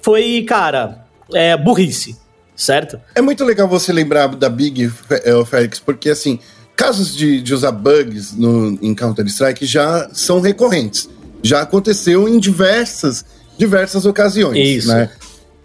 foi, 0.00 0.44
cara, 0.48 1.04
é, 1.34 1.56
burrice, 1.56 2.16
certo? 2.56 2.98
É 3.14 3.20
muito 3.20 3.44
legal 3.44 3.68
você 3.68 3.92
lembrar 3.92 4.28
da 4.28 4.48
Big, 4.48 4.90
é, 5.10 5.44
Félix, 5.44 5.78
porque 5.78 6.10
assim, 6.10 6.38
casos 6.74 7.14
de, 7.14 7.42
de 7.42 7.52
usar 7.52 7.72
bugs 7.72 8.32
no, 8.34 8.78
em 8.80 8.94
Counter-Strike 8.94 9.66
já 9.66 10.08
são 10.12 10.40
recorrentes. 10.40 11.08
Já 11.42 11.60
aconteceu 11.62 12.28
em 12.28 12.38
diversas, 12.38 13.24
diversas 13.58 14.06
ocasiões. 14.06 14.56
Isso. 14.56 14.88
Né? 14.88 15.10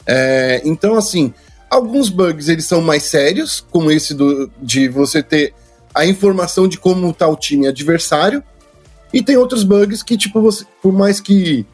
É, 0.06 0.62
então, 0.66 0.96
assim, 0.96 1.34
alguns 1.70 2.10
bugs 2.10 2.50
eles 2.50 2.66
são 2.66 2.82
mais 2.82 3.04
sérios, 3.04 3.66
como 3.72 3.92
esse 3.92 4.14
do, 4.14 4.52
de 4.62 4.88
você 4.88 5.24
ter 5.24 5.54
a 5.94 6.06
informação 6.06 6.68
de 6.68 6.78
como 6.78 7.10
está 7.10 7.28
o 7.28 7.36
time 7.36 7.68
adversário. 7.68 8.44
E 9.14 9.22
tem 9.22 9.38
outros 9.38 9.64
bugs 9.64 10.02
que, 10.02 10.18
tipo, 10.18 10.42
você, 10.42 10.66
por 10.82 10.92
mais 10.92 11.20
que 11.20 11.66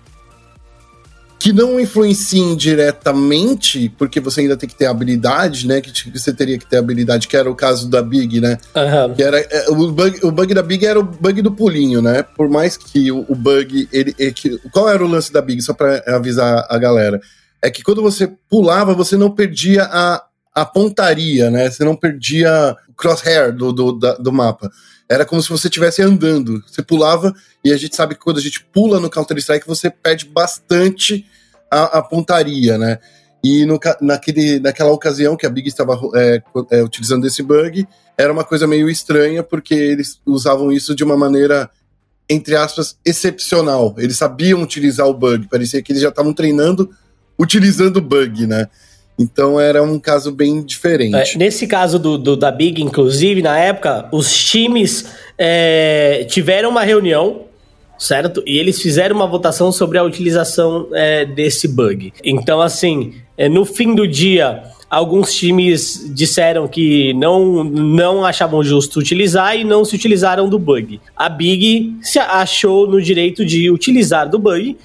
que 1.39 1.53
não 1.53 1.79
influenciam 1.79 2.53
diretamente, 2.53 3.87
porque 3.97 4.19
você 4.19 4.41
ainda 4.41 4.57
tem 4.57 4.67
que 4.67 4.75
ter 4.75 4.87
habilidade, 4.87 5.65
né? 5.65 5.79
Que 5.79 6.11
você 6.11 6.33
teria 6.33 6.59
que 6.59 6.65
ter 6.65 6.75
habilidade, 6.75 7.29
que 7.29 7.37
era 7.37 7.49
o 7.49 7.55
caso 7.55 7.89
da 7.89 8.01
Big, 8.01 8.41
né? 8.41 8.57
Uhum. 8.75 9.15
Que 9.15 9.23
era, 9.23 9.39
é, 9.39 9.69
o, 9.69 9.89
bug, 9.89 10.19
o 10.21 10.31
bug 10.31 10.53
da 10.53 10.61
Big 10.61 10.85
era 10.85 10.99
o 10.99 11.03
bug 11.03 11.41
do 11.41 11.53
pulinho, 11.53 12.01
né? 12.01 12.23
Por 12.23 12.49
mais 12.49 12.75
que 12.75 13.09
o, 13.09 13.25
o 13.29 13.35
bug. 13.35 13.87
Ele, 13.93 14.13
ele, 14.19 14.35
qual 14.73 14.89
era 14.89 15.03
o 15.03 15.07
lance 15.07 15.31
da 15.31 15.41
Big? 15.41 15.61
Só 15.61 15.73
pra 15.73 16.03
avisar 16.07 16.67
a 16.69 16.77
galera. 16.77 17.21
É 17.61 17.71
que 17.71 17.83
quando 17.83 18.01
você 18.01 18.29
pulava, 18.49 18.93
você 18.93 19.15
não 19.15 19.31
perdia 19.31 19.83
a, 19.83 20.21
a 20.61 20.65
pontaria, 20.65 21.49
né? 21.49 21.69
Você 21.69 21.83
não 21.83 21.95
perdia 21.95 22.75
o 22.87 22.93
crosshair 22.93 23.53
do, 23.53 23.71
do, 23.71 23.93
da, 23.93 24.15
do 24.15 24.31
mapa. 24.31 24.69
Era 25.07 25.25
como 25.25 25.41
se 25.41 25.49
você 25.49 25.67
estivesse 25.67 26.01
andando. 26.01 26.63
Você 26.67 26.81
pulava, 26.81 27.33
e 27.63 27.71
a 27.71 27.77
gente 27.77 27.95
sabe 27.95 28.15
que 28.15 28.21
quando 28.21 28.37
a 28.37 28.41
gente 28.41 28.63
pula 28.65 28.99
no 28.99 29.09
Counter-Strike, 29.09 29.67
você 29.67 29.89
perde 29.89 30.25
bastante 30.25 31.25
a, 31.71 31.99
a 31.99 32.01
pontaria, 32.01 32.77
né? 32.77 32.99
E 33.43 33.65
no, 33.65 33.79
naquele, 34.01 34.59
naquela 34.59 34.91
ocasião 34.91 35.37
que 35.37 35.45
a 35.45 35.49
Big 35.49 35.67
estava 35.67 35.97
é, 36.15 36.41
é, 36.71 36.83
utilizando 36.83 37.25
esse 37.25 37.41
bug, 37.41 37.87
era 38.17 38.33
uma 38.33 38.43
coisa 38.43 38.67
meio 38.67 38.89
estranha, 38.89 39.41
porque 39.41 39.73
eles 39.73 40.19
usavam 40.25 40.71
isso 40.73 40.93
de 40.93 41.05
uma 41.05 41.15
maneira, 41.15 41.69
entre 42.29 42.57
aspas, 42.57 42.97
excepcional. 43.05 43.95
Eles 43.97 44.17
sabiam 44.17 44.61
utilizar 44.61 45.07
o 45.07 45.13
bug, 45.13 45.47
parecia 45.47 45.81
que 45.81 45.93
eles 45.93 46.01
já 46.01 46.09
estavam 46.09 46.33
treinando 46.33 46.89
utilizando 47.39 47.97
o 47.97 48.01
bug, 48.01 48.45
né? 48.45 48.67
Então 49.19 49.59
era 49.59 49.83
um 49.83 49.99
caso 49.99 50.31
bem 50.31 50.63
diferente. 50.63 51.35
É, 51.35 51.37
nesse 51.37 51.67
caso 51.67 51.99
do, 51.99 52.17
do, 52.17 52.37
da 52.37 52.49
Big, 52.49 52.81
inclusive, 52.81 53.41
na 53.41 53.59
época, 53.59 54.07
os 54.13 54.33
times 54.33 55.05
é, 55.37 56.25
tiveram 56.29 56.69
uma 56.69 56.83
reunião, 56.83 57.41
certo? 57.97 58.41
E 58.47 58.57
eles 58.57 58.81
fizeram 58.81 59.17
uma 59.17 59.27
votação 59.27 59.73
sobre 59.73 59.97
a 59.97 60.03
utilização 60.03 60.87
é, 60.93 61.25
desse 61.25 61.67
bug. 61.67 62.13
Então, 62.23 62.61
assim, 62.61 63.15
é, 63.37 63.49
no 63.49 63.65
fim 63.65 63.93
do 63.93 64.07
dia, 64.07 64.63
alguns 64.89 65.33
times 65.33 66.09
disseram 66.15 66.65
que 66.65 67.13
não, 67.13 67.61
não 67.63 68.25
achavam 68.25 68.63
justo 68.63 68.99
utilizar 68.99 69.57
e 69.57 69.65
não 69.65 69.83
se 69.83 69.95
utilizaram 69.95 70.47
do 70.47 70.57
bug. 70.57 71.01
A 71.15 71.27
Big 71.27 71.97
se 72.01 72.17
achou 72.19 72.87
no 72.87 73.01
direito 73.01 73.45
de 73.45 73.69
utilizar 73.69 74.29
do 74.29 74.39
bug 74.39 74.77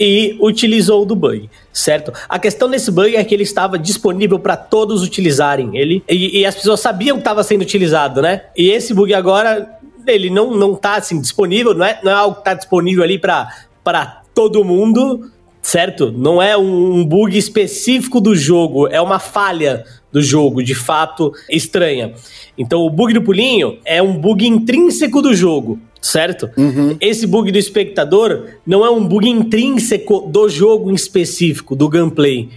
e 0.00 0.34
utilizou 0.40 1.04
do 1.04 1.14
bug, 1.14 1.50
certo? 1.70 2.10
A 2.26 2.38
questão 2.38 2.70
desse 2.70 2.90
bug 2.90 3.14
é 3.14 3.22
que 3.22 3.34
ele 3.34 3.42
estava 3.42 3.78
disponível 3.78 4.38
para 4.38 4.56
todos 4.56 5.02
utilizarem 5.02 5.76
ele 5.76 6.02
e, 6.08 6.40
e 6.40 6.46
as 6.46 6.54
pessoas 6.54 6.80
sabiam 6.80 7.18
que 7.18 7.20
estava 7.20 7.42
sendo 7.42 7.60
utilizado, 7.60 8.22
né? 8.22 8.44
E 8.56 8.70
esse 8.70 8.94
bug 8.94 9.12
agora 9.12 9.78
ele 10.06 10.30
não 10.30 10.56
não 10.56 10.74
tá 10.74 10.96
assim 10.96 11.20
disponível, 11.20 11.74
não 11.74 11.84
é, 11.84 12.00
não 12.02 12.10
é 12.10 12.14
algo 12.14 12.36
que 12.36 12.40
está 12.40 12.54
disponível 12.54 13.04
ali 13.04 13.18
para 13.18 13.48
para 13.84 14.22
todo 14.34 14.64
mundo, 14.64 15.30
certo? 15.60 16.10
Não 16.10 16.40
é 16.40 16.56
um 16.56 17.04
bug 17.04 17.36
específico 17.36 18.20
do 18.20 18.34
jogo, 18.34 18.88
é 18.88 19.00
uma 19.00 19.18
falha 19.18 19.84
do 20.12 20.22
jogo, 20.22 20.62
de 20.62 20.74
fato 20.74 21.32
estranha. 21.48 22.12
Então 22.56 22.80
o 22.80 22.90
bug 22.90 23.12
do 23.14 23.22
pulinho 23.22 23.78
é 23.84 24.02
um 24.02 24.16
bug 24.18 24.46
intrínseco 24.46 25.22
do 25.22 25.34
jogo 25.34 25.78
certo? 26.00 26.50
Uhum. 26.56 26.96
Esse 27.00 27.26
bug 27.26 27.52
do 27.52 27.58
espectador 27.58 28.48
não 28.66 28.84
é 28.84 28.90
um 28.90 29.06
bug 29.06 29.28
intrínseco 29.28 30.20
do 30.20 30.48
jogo 30.48 30.90
em 30.90 30.94
específico, 30.94 31.76
do 31.76 31.88
gameplay. 31.88 32.48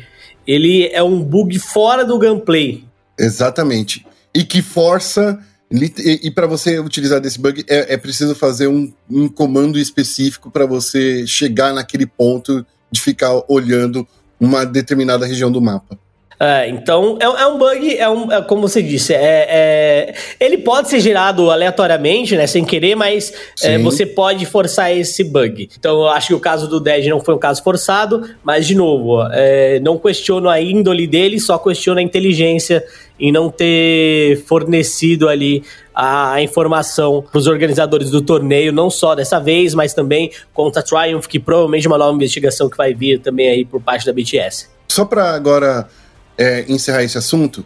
Ele 0.48 0.88
é 0.88 1.04
um 1.04 1.22
bug 1.22 1.58
fora 1.60 2.06
do 2.06 2.18
gameplay. 2.18 2.84
Exatamente. 3.18 4.06
E 4.34 4.44
que 4.44 4.62
força. 4.62 5.40
E, 5.72 6.28
e 6.28 6.32
para 6.32 6.48
você 6.48 6.80
utilizar 6.80 7.20
desse 7.20 7.40
bug, 7.40 7.64
é, 7.68 7.94
é 7.94 7.98
preciso 7.98 8.36
fazer 8.36 8.68
um, 8.68 8.92
um 9.10 9.28
comando 9.28 9.80
específico 9.80 10.52
para 10.52 10.66
você 10.66 11.26
chegar 11.26 11.74
naquele 11.74 12.06
ponto 12.06 12.66
de 12.92 13.02
ficar 13.02 13.44
olhando 13.48 14.08
uma 14.40 14.66
determinada 14.66 15.26
região 15.26 15.52
do 15.52 15.62
mapa. 15.62 15.98
É, 16.40 16.68
então, 16.70 17.18
é, 17.20 17.26
é, 17.26 17.48
um 17.48 17.58
bug, 17.58 17.98
é 17.98 18.10
um, 18.10 18.32
é, 18.32 18.42
como 18.42 18.62
você 18.62 18.82
disse, 18.82 19.14
é, 19.14 19.48
é, 19.50 20.16
ele 20.40 20.58
pode 20.58 20.90
ser 20.90 21.00
gerado 21.00 21.50
aleatoriamente, 21.50 22.36
né, 22.36 22.48
sem 22.48 22.66
querer, 22.66 22.96
mas 22.96 23.34
é, 23.62 23.78
você 23.78 24.06
pode 24.06 24.46
forçar 24.46 24.96
esse 24.96 25.24
bug. 25.24 25.70
Então, 25.78 26.02
eu 26.02 26.08
acho 26.08 26.28
que 26.28 26.34
o 26.34 26.40
caso 26.40 26.68
do 26.68 26.80
Dead 26.80 27.06
não 27.08 27.20
foi 27.20 27.36
um 27.36 27.40
caso 27.40 27.64
forçado, 27.64 28.30
mas, 28.44 28.66
de 28.66 28.76
novo, 28.76 29.22
é, 29.32 29.80
não 29.80 29.98
questiono 29.98 30.50
a 30.50 30.60
índole 30.60 31.08
dele, 31.08 31.40
só 31.40 31.58
questiono 31.58 32.00
a 32.00 32.04
inteligência 32.04 32.84
em 33.20 33.32
não 33.32 33.50
ter 33.50 34.44
fornecido 34.46 35.30
ali 35.30 35.64
a, 35.94 36.34
a 36.34 36.42
informação 36.42 37.24
para 37.32 37.38
os 37.38 37.48
organizadores 37.48 38.10
do 38.10 38.22
torneio, 38.22 38.74
não 38.74 38.90
só 38.90 39.14
dessa 39.16 39.40
vez, 39.40 39.74
mas 39.74 39.94
também 39.94 40.32
contra 40.54 40.82
a 40.82 40.84
Triumph, 40.84 41.28
que 41.28 41.40
provavelmente 41.40 41.86
é 41.86 41.90
uma 41.90 41.98
nova 41.98 42.16
investigação 42.16 42.70
que 42.70 42.76
vai 42.76 42.94
vir 42.94 43.20
também 43.20 43.50
aí 43.50 43.66
por 43.66 43.82
parte 43.82 44.06
da 44.06 44.12
BTS. 44.12 44.68
Só 44.90 45.06
para 45.06 45.32
agora 45.34 45.88
é, 46.38 46.66
encerrar 46.68 47.04
esse 47.04 47.18
assunto, 47.18 47.66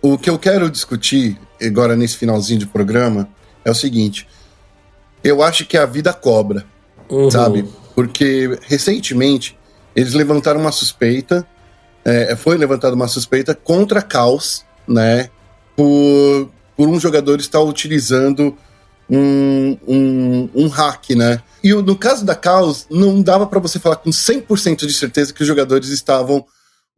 o 0.00 0.16
que 0.18 0.30
eu 0.30 0.38
quero 0.38 0.70
discutir 0.70 1.38
agora 1.60 1.96
nesse 1.96 2.16
finalzinho 2.16 2.60
de 2.60 2.66
programa 2.66 3.28
é 3.64 3.70
o 3.70 3.74
seguinte: 3.74 4.26
eu 5.22 5.42
acho 5.42 5.64
que 5.66 5.76
a 5.76 5.86
vida 5.86 6.12
cobra, 6.12 6.64
uhum. 7.08 7.30
sabe? 7.30 7.64
Porque 7.94 8.58
recentemente 8.62 9.58
eles 9.94 10.12
levantaram 10.12 10.60
uma 10.60 10.72
suspeita, 10.72 11.46
é, 12.04 12.36
foi 12.36 12.56
levantada 12.56 12.94
uma 12.94 13.08
suspeita 13.08 13.54
contra 13.54 14.00
a 14.00 14.02
Caos, 14.02 14.64
né? 14.86 15.30
Por, 15.74 16.50
por 16.76 16.88
um 16.88 17.00
jogador 17.00 17.40
estar 17.40 17.60
utilizando 17.60 18.56
um, 19.10 19.76
um, 19.86 20.50
um 20.54 20.68
hack, 20.68 21.10
né? 21.10 21.40
E 21.62 21.72
no 21.72 21.96
caso 21.96 22.24
da 22.24 22.34
Caos, 22.34 22.86
não 22.90 23.20
dava 23.22 23.46
para 23.46 23.58
você 23.58 23.78
falar 23.78 23.96
com 23.96 24.10
100% 24.10 24.86
de 24.86 24.92
certeza 24.92 25.32
que 25.32 25.42
os 25.42 25.46
jogadores 25.46 25.88
estavam 25.88 26.44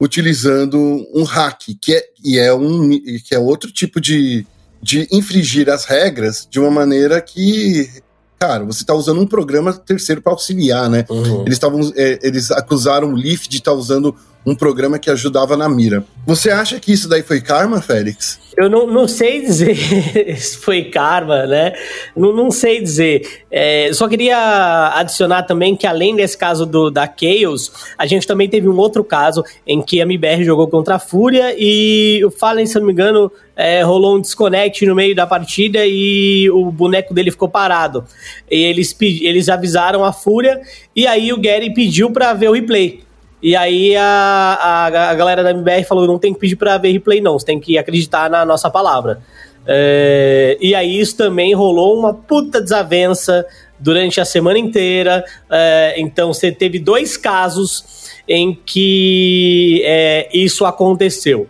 utilizando 0.00 0.78
um 1.12 1.24
hack, 1.24 1.62
que 1.80 1.94
é, 1.94 2.04
e 2.24 2.38
é, 2.38 2.54
um, 2.54 2.88
que 2.88 3.34
é 3.34 3.38
outro 3.38 3.70
tipo 3.72 4.00
de, 4.00 4.46
de 4.80 5.08
infringir 5.10 5.68
as 5.68 5.84
regras 5.84 6.46
de 6.48 6.60
uma 6.60 6.70
maneira 6.70 7.20
que, 7.20 7.90
cara, 8.38 8.64
você 8.64 8.82
está 8.82 8.94
usando 8.94 9.20
um 9.20 9.26
programa 9.26 9.72
terceiro 9.72 10.22
para 10.22 10.32
auxiliar, 10.32 10.88
né? 10.88 11.04
Uhum. 11.10 11.44
Eles, 11.44 11.58
tavam, 11.58 11.92
é, 11.96 12.18
eles 12.22 12.50
acusaram 12.52 13.12
o 13.12 13.16
Leaf 13.16 13.48
de 13.48 13.56
estar 13.56 13.72
tá 13.72 13.76
usando 13.76 14.14
um 14.48 14.54
programa 14.54 14.98
que 14.98 15.10
ajudava 15.10 15.56
na 15.56 15.68
mira. 15.68 16.04
Você 16.26 16.50
acha 16.50 16.80
que 16.80 16.92
isso 16.92 17.08
daí 17.08 17.22
foi 17.22 17.40
karma, 17.40 17.82
Félix? 17.82 18.40
Eu 18.56 18.68
não, 18.68 18.86
não 18.86 19.06
sei 19.06 19.42
dizer 19.42 19.76
se 20.36 20.56
foi 20.56 20.84
karma, 20.84 21.46
né? 21.46 21.74
Não, 22.16 22.34
não 22.34 22.50
sei 22.50 22.80
dizer. 22.80 23.44
É, 23.50 23.90
só 23.92 24.08
queria 24.08 24.92
adicionar 24.94 25.42
também 25.42 25.76
que 25.76 25.86
além 25.86 26.16
desse 26.16 26.36
caso 26.36 26.64
do, 26.64 26.90
da 26.90 27.06
Chaos, 27.06 27.70
a 27.96 28.06
gente 28.06 28.26
também 28.26 28.48
teve 28.48 28.68
um 28.68 28.76
outro 28.76 29.04
caso 29.04 29.44
em 29.66 29.82
que 29.82 30.00
a 30.00 30.04
MBR 30.04 30.44
jogou 30.44 30.66
contra 30.66 30.96
a 30.96 30.98
Fúria 30.98 31.54
e 31.56 32.24
o 32.24 32.30
Fallen, 32.30 32.66
se 32.66 32.78
não 32.78 32.86
me 32.86 32.92
engano, 32.92 33.30
é, 33.54 33.82
rolou 33.82 34.16
um 34.16 34.20
desconect 34.20 34.84
no 34.86 34.94
meio 34.94 35.14
da 35.14 35.26
partida 35.26 35.80
e 35.84 36.48
o 36.50 36.70
boneco 36.70 37.12
dele 37.12 37.30
ficou 37.30 37.48
parado. 37.48 38.04
E 38.50 38.64
eles, 38.64 38.96
eles 39.00 39.48
avisaram 39.48 40.04
a 40.04 40.12
Fúria 40.12 40.60
e 40.96 41.06
aí 41.06 41.32
o 41.32 41.40
Gary 41.40 41.72
pediu 41.74 42.10
para 42.10 42.32
ver 42.32 42.48
o 42.48 42.52
replay. 42.52 43.07
E 43.42 43.54
aí 43.54 43.96
a, 43.96 44.02
a, 44.04 45.10
a 45.10 45.14
galera 45.14 45.42
da 45.42 45.50
MBR 45.50 45.84
falou: 45.84 46.06
não 46.06 46.18
tem 46.18 46.34
que 46.34 46.40
pedir 46.40 46.56
para 46.56 46.76
ver 46.78 46.92
replay, 46.92 47.20
não, 47.20 47.38
você 47.38 47.46
tem 47.46 47.60
que 47.60 47.78
acreditar 47.78 48.28
na 48.28 48.44
nossa 48.44 48.68
palavra. 48.70 49.20
É, 49.66 50.56
e 50.60 50.74
aí 50.74 50.98
isso 50.98 51.16
também 51.16 51.54
rolou 51.54 51.98
uma 51.98 52.14
puta 52.14 52.60
desavença 52.60 53.46
durante 53.78 54.20
a 54.20 54.24
semana 54.24 54.58
inteira. 54.58 55.24
É, 55.50 55.94
então 55.98 56.32
você 56.32 56.50
teve 56.50 56.78
dois 56.78 57.16
casos 57.16 57.84
em 58.26 58.54
que 58.54 59.82
é, 59.84 60.28
isso 60.32 60.64
aconteceu. 60.64 61.46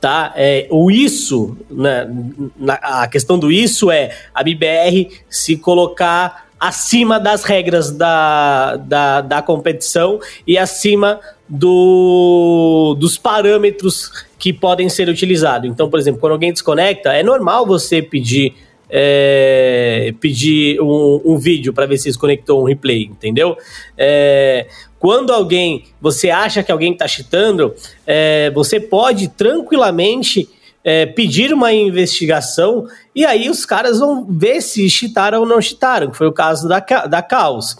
Tá? 0.00 0.32
É, 0.36 0.68
o 0.70 0.92
isso, 0.92 1.56
né, 1.68 2.08
na, 2.56 2.74
a 2.74 3.08
questão 3.08 3.36
do 3.36 3.50
isso 3.50 3.90
é 3.90 4.16
a 4.32 4.42
MBR 4.42 5.10
se 5.28 5.56
colocar 5.56 6.47
acima 6.58 7.20
das 7.20 7.44
regras 7.44 7.90
da, 7.90 8.76
da, 8.76 9.20
da 9.20 9.42
competição 9.42 10.18
e 10.46 10.58
acima 10.58 11.20
do, 11.48 12.96
dos 12.98 13.16
parâmetros 13.16 14.10
que 14.38 14.52
podem 14.52 14.88
ser 14.88 15.08
utilizados. 15.08 15.68
Então, 15.68 15.88
por 15.88 15.98
exemplo, 15.98 16.20
quando 16.20 16.32
alguém 16.32 16.52
desconecta, 16.52 17.12
é 17.12 17.22
normal 17.22 17.66
você 17.66 18.02
pedir 18.02 18.54
é, 18.90 20.14
pedir 20.18 20.80
um, 20.80 21.20
um 21.24 21.36
vídeo 21.36 21.72
para 21.72 21.86
ver 21.86 21.98
se 21.98 22.08
desconectou 22.08 22.62
um 22.62 22.64
replay, 22.64 23.04
entendeu? 23.04 23.56
É, 23.96 24.66
quando 24.98 25.32
alguém, 25.32 25.84
você 26.00 26.30
acha 26.30 26.62
que 26.62 26.72
alguém 26.72 26.92
está 26.92 27.06
cheatando, 27.06 27.74
é, 28.06 28.50
você 28.50 28.80
pode 28.80 29.28
tranquilamente 29.28 30.48
é, 30.88 31.04
pedir 31.04 31.52
uma 31.52 31.70
investigação 31.70 32.86
e 33.14 33.22
aí 33.26 33.50
os 33.50 33.66
caras 33.66 33.98
vão 33.98 34.24
ver 34.26 34.62
se 34.62 34.88
chitaram 34.88 35.40
ou 35.40 35.46
não 35.46 35.60
chitaram, 35.60 36.10
que 36.10 36.16
foi 36.16 36.26
o 36.26 36.32
caso 36.32 36.66
da, 36.66 36.80
da 36.80 37.20
Caos. 37.20 37.76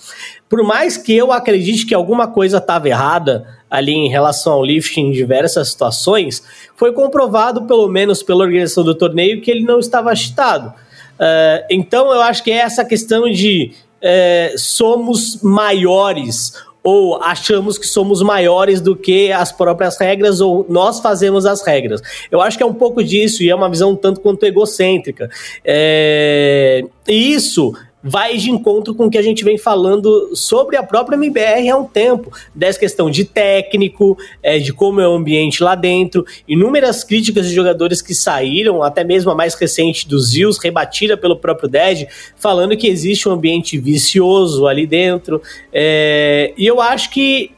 Por 0.46 0.62
mais 0.62 0.98
que 0.98 1.16
eu 1.16 1.32
acredite 1.32 1.86
que 1.86 1.94
alguma 1.94 2.28
coisa 2.28 2.58
estava 2.58 2.86
errada 2.86 3.48
ali 3.70 3.92
em 3.92 4.10
relação 4.10 4.52
ao 4.52 4.62
lifting 4.62 5.06
em 5.06 5.12
diversas 5.12 5.70
situações, 5.70 6.42
foi 6.76 6.92
comprovado, 6.92 7.62
pelo 7.62 7.88
menos 7.88 8.22
pela 8.22 8.44
organização 8.44 8.84
do 8.84 8.94
torneio, 8.94 9.40
que 9.40 9.50
ele 9.50 9.64
não 9.64 9.78
estava 9.78 10.14
chitado. 10.14 10.68
Uh, 10.68 11.64
então 11.70 12.12
eu 12.12 12.20
acho 12.20 12.44
que 12.44 12.50
é 12.50 12.56
essa 12.56 12.84
questão 12.84 13.30
de 13.30 13.72
uh, 14.02 14.58
somos 14.58 15.40
maiores 15.42 16.52
ou 16.88 17.22
achamos 17.22 17.76
que 17.76 17.86
somos 17.86 18.22
maiores 18.22 18.80
do 18.80 18.96
que 18.96 19.30
as 19.30 19.52
próprias 19.52 19.98
regras, 19.98 20.40
ou 20.40 20.64
nós 20.70 21.00
fazemos 21.00 21.44
as 21.44 21.60
regras. 21.60 22.00
Eu 22.30 22.40
acho 22.40 22.56
que 22.56 22.62
é 22.62 22.66
um 22.66 22.72
pouco 22.72 23.04
disso, 23.04 23.42
e 23.42 23.50
é 23.50 23.54
uma 23.54 23.68
visão 23.68 23.94
tanto 23.94 24.20
quanto 24.20 24.44
egocêntrica. 24.46 25.28
É... 25.62 26.82
Isso 27.06 27.74
vai 28.02 28.36
de 28.36 28.50
encontro 28.50 28.94
com 28.94 29.06
o 29.06 29.10
que 29.10 29.18
a 29.18 29.22
gente 29.22 29.44
vem 29.44 29.58
falando 29.58 30.30
sobre 30.34 30.76
a 30.76 30.82
própria 30.82 31.16
MBR 31.16 31.68
há 31.68 31.76
um 31.76 31.84
tempo, 31.84 32.32
dessa 32.54 32.78
questão 32.78 33.10
de 33.10 33.24
técnico, 33.24 34.16
é, 34.42 34.58
de 34.58 34.72
como 34.72 35.00
é 35.00 35.08
o 35.08 35.14
ambiente 35.14 35.62
lá 35.62 35.74
dentro, 35.74 36.24
inúmeras 36.46 37.02
críticas 37.02 37.48
de 37.48 37.54
jogadores 37.54 38.00
que 38.00 38.14
saíram, 38.14 38.82
até 38.82 39.02
mesmo 39.02 39.30
a 39.30 39.34
mais 39.34 39.54
recente 39.54 40.08
dos 40.08 40.30
Zils, 40.30 40.58
rebatida 40.58 41.16
pelo 41.16 41.36
próprio 41.36 41.68
Ded, 41.68 42.08
falando 42.36 42.76
que 42.76 42.86
existe 42.86 43.28
um 43.28 43.32
ambiente 43.32 43.76
vicioso 43.78 44.66
ali 44.66 44.86
dentro, 44.86 45.42
é, 45.72 46.52
e 46.56 46.66
eu 46.66 46.80
acho 46.80 47.10
que, 47.10 47.52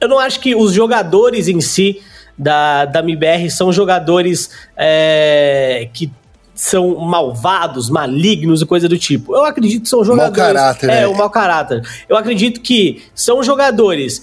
eu 0.00 0.08
não 0.08 0.18
acho 0.18 0.40
que 0.40 0.54
os 0.54 0.72
jogadores 0.72 1.46
em 1.46 1.60
si 1.60 2.02
da, 2.36 2.84
da 2.84 3.00
MBR 3.00 3.50
são 3.50 3.72
jogadores 3.72 4.50
é, 4.76 5.88
que 5.92 6.10
são 6.58 6.96
malvados, 6.96 7.88
malignos 7.88 8.60
e 8.60 8.66
coisa 8.66 8.88
do 8.88 8.98
tipo. 8.98 9.32
Eu 9.32 9.44
acredito 9.44 9.84
que 9.84 9.88
são 9.88 10.04
jogadores. 10.04 10.36
Mau 10.36 10.46
caráter, 10.46 10.90
É, 10.90 11.00
né? 11.02 11.06
o 11.06 11.16
mau 11.16 11.30
caráter. 11.30 11.82
Eu 12.08 12.16
acredito 12.16 12.60
que 12.60 13.04
são 13.14 13.44
jogadores 13.44 14.22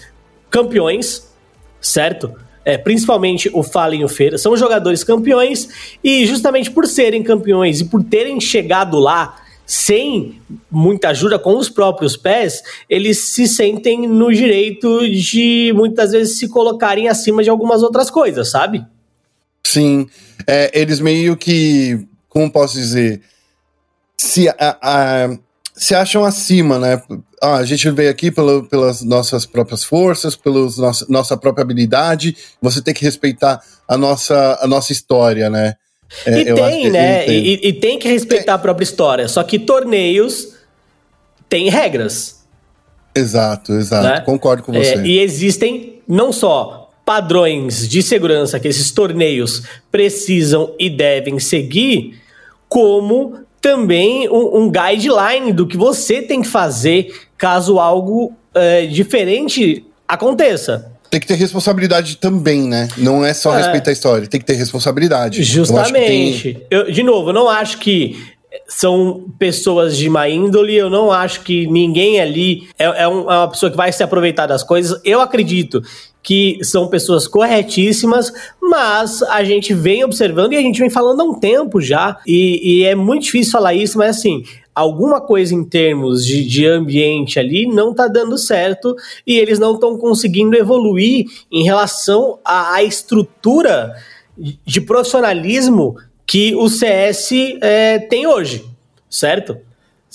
campeões, 0.49 1.31
certo? 1.79 2.29
É, 2.65 2.77
principalmente 2.77 3.49
o 3.53 3.63
Fallen 3.63 4.01
e 4.01 4.03
o 4.03 4.09
Feira, 4.09 4.37
são 4.37 4.57
jogadores 4.57 5.01
campeões 5.01 5.69
e 6.03 6.25
justamente 6.25 6.69
por 6.69 6.85
serem 6.87 7.23
campeões 7.23 7.79
e 7.79 7.85
por 7.85 8.03
terem 8.03 8.41
chegado 8.41 8.99
lá 8.99 9.37
sem 9.65 10.41
muita 10.69 11.09
ajuda 11.09 11.39
com 11.39 11.57
os 11.57 11.69
próprios 11.69 12.17
pés, 12.17 12.61
eles 12.89 13.17
se 13.19 13.47
sentem 13.47 14.07
no 14.07 14.31
direito 14.31 15.09
de 15.09 15.71
muitas 15.73 16.11
vezes 16.11 16.37
se 16.37 16.49
colocarem 16.49 17.07
acima 17.07 17.41
de 17.41 17.49
algumas 17.49 17.81
outras 17.81 18.09
coisas, 18.09 18.51
sabe? 18.51 18.85
Sim. 19.65 20.07
É, 20.45 20.69
eles 20.79 20.99
meio 20.99 21.35
que, 21.37 22.05
como 22.35 22.51
posso 22.51 22.73
dizer, 22.77 23.21
se, 24.17 24.49
a, 24.49 24.77
a- 24.81 25.37
se 25.73 25.95
acham 25.95 26.25
acima, 26.25 26.77
né? 26.77 27.01
Ah, 27.41 27.55
a 27.55 27.63
gente 27.65 27.89
veio 27.91 28.09
aqui 28.11 28.29
pelo, 28.29 28.65
pelas 28.65 29.01
nossas 29.01 29.45
próprias 29.45 29.85
forças, 29.85 30.35
pela 30.35 30.69
nossa, 30.77 31.05
nossa 31.07 31.37
própria 31.37 31.61
habilidade, 31.61 32.35
você 32.61 32.81
tem 32.81 32.93
que 32.93 33.05
respeitar 33.05 33.61
a 33.87 33.97
nossa, 33.97 34.59
a 34.61 34.67
nossa 34.67 34.91
história, 34.91 35.49
né? 35.49 35.75
É, 36.25 36.41
e 36.41 36.53
tem, 36.53 36.81
que 36.81 36.89
né? 36.89 37.23
tem. 37.23 37.45
E, 37.45 37.67
e 37.69 37.73
tem 37.73 37.97
que 37.97 38.09
respeitar 38.09 38.55
a 38.55 38.59
própria 38.59 38.83
história. 38.83 39.29
Só 39.29 39.41
que 39.41 39.57
torneios 39.57 40.55
têm 41.47 41.69
regras. 41.69 42.43
Exato, 43.15 43.71
exato. 43.73 44.07
né? 44.07 44.19
Concordo 44.21 44.61
com 44.61 44.73
você. 44.73 44.95
É, 44.95 45.05
e 45.05 45.19
existem 45.19 46.01
não 46.05 46.33
só 46.33 46.91
padrões 47.05 47.87
de 47.87 48.03
segurança 48.03 48.59
que 48.59 48.67
esses 48.67 48.91
torneios 48.91 49.63
precisam 49.89 50.73
e 50.77 50.89
devem 50.89 51.39
seguir, 51.39 52.19
como 52.69 53.39
também 53.61 54.29
um, 54.29 54.59
um 54.63 54.71
guideline 54.71 55.51
do 55.51 55.65
que 55.65 55.75
você 55.77 56.21
tem 56.21 56.41
que 56.41 56.47
fazer 56.47 57.13
caso 57.37 57.79
algo 57.79 58.33
é, 58.53 58.85
diferente 58.85 59.85
aconteça. 60.07 60.91
Tem 61.09 61.19
que 61.19 61.27
ter 61.27 61.35
responsabilidade 61.35 62.17
também, 62.17 62.61
né? 62.67 62.87
Não 62.97 63.23
é 63.25 63.33
só 63.33 63.53
É. 63.53 63.57
respeitar 63.57 63.89
a 63.89 63.93
história, 63.93 64.27
tem 64.27 64.39
que 64.39 64.45
ter 64.45 64.53
responsabilidade. 64.55 65.39
Que 65.39 65.45
tem- 65.45 65.53
Justamente. 65.55 66.57
Eu, 66.69 66.91
de 66.91 67.03
novo, 67.03 67.29
eu 67.29 67.33
não 67.33 67.49
acho 67.49 67.77
que 67.79 68.15
são 68.67 69.25
pessoas 69.37 69.97
de 69.97 70.09
má 70.09 70.27
índole, 70.29 70.75
eu 70.75 70.89
não 70.89 71.11
acho 71.11 71.41
que 71.41 71.67
ninguém 71.67 72.19
ali 72.21 72.67
é, 72.79 72.85
é 73.03 73.07
um- 73.07 73.29
é 73.31 73.37
uma 73.37 73.47
pessoa 73.49 73.69
que 73.69 73.77
vai 73.77 73.91
se 73.91 74.01
aproveitar 74.03 74.47
das 74.47 74.63
coisas. 74.63 74.99
Eu 75.03 75.21
acredito 75.21 75.81
que 76.25 76.57
são 76.63 76.87
pessoas 76.87 77.27
corretíssimas, 77.27 78.33
mas 78.59 79.21
a 79.21 79.43
gente 79.43 79.75
vem 79.75 80.03
observando 80.03 80.53
e 80.53 80.57
a 80.57 80.61
gente 80.61 80.79
vem 80.79 80.89
falando 80.89 81.21
há 81.21 81.23
um 81.23 81.35
tempo 81.35 81.79
já, 81.79 82.17
e, 82.25 82.79
e 82.79 82.83
é 82.83 82.95
muito 82.95 83.25
difícil 83.25 83.51
falar 83.51 83.75
isso, 83.75 83.95
mas 83.99 84.17
assim, 84.17 84.43
alguma 84.73 85.21
coisa 85.21 85.53
em 85.53 85.63
termos 85.63 86.25
de, 86.25 86.43
de 86.43 86.65
ambiente 86.65 87.39
ali 87.39 87.67
não 87.67 87.93
tá 87.93 88.07
dando 88.07 88.39
certo 88.39 88.95
e 89.25 89.37
eles 89.37 89.59
não 89.59 89.75
estão 89.75 89.99
conseguindo 89.99 90.57
evoluir 90.57 91.27
em 91.51 91.63
relação 91.63 92.39
à, 92.43 92.81
estrutura 92.81 93.93
de 94.65 94.81
profissionalismo 94.81 95.95
que 96.25 96.55
o 96.55 96.67
CS 96.67 97.29
é, 97.61 97.99
tem 97.99 98.25
hoje, 98.25 98.65
certo? 99.07 99.57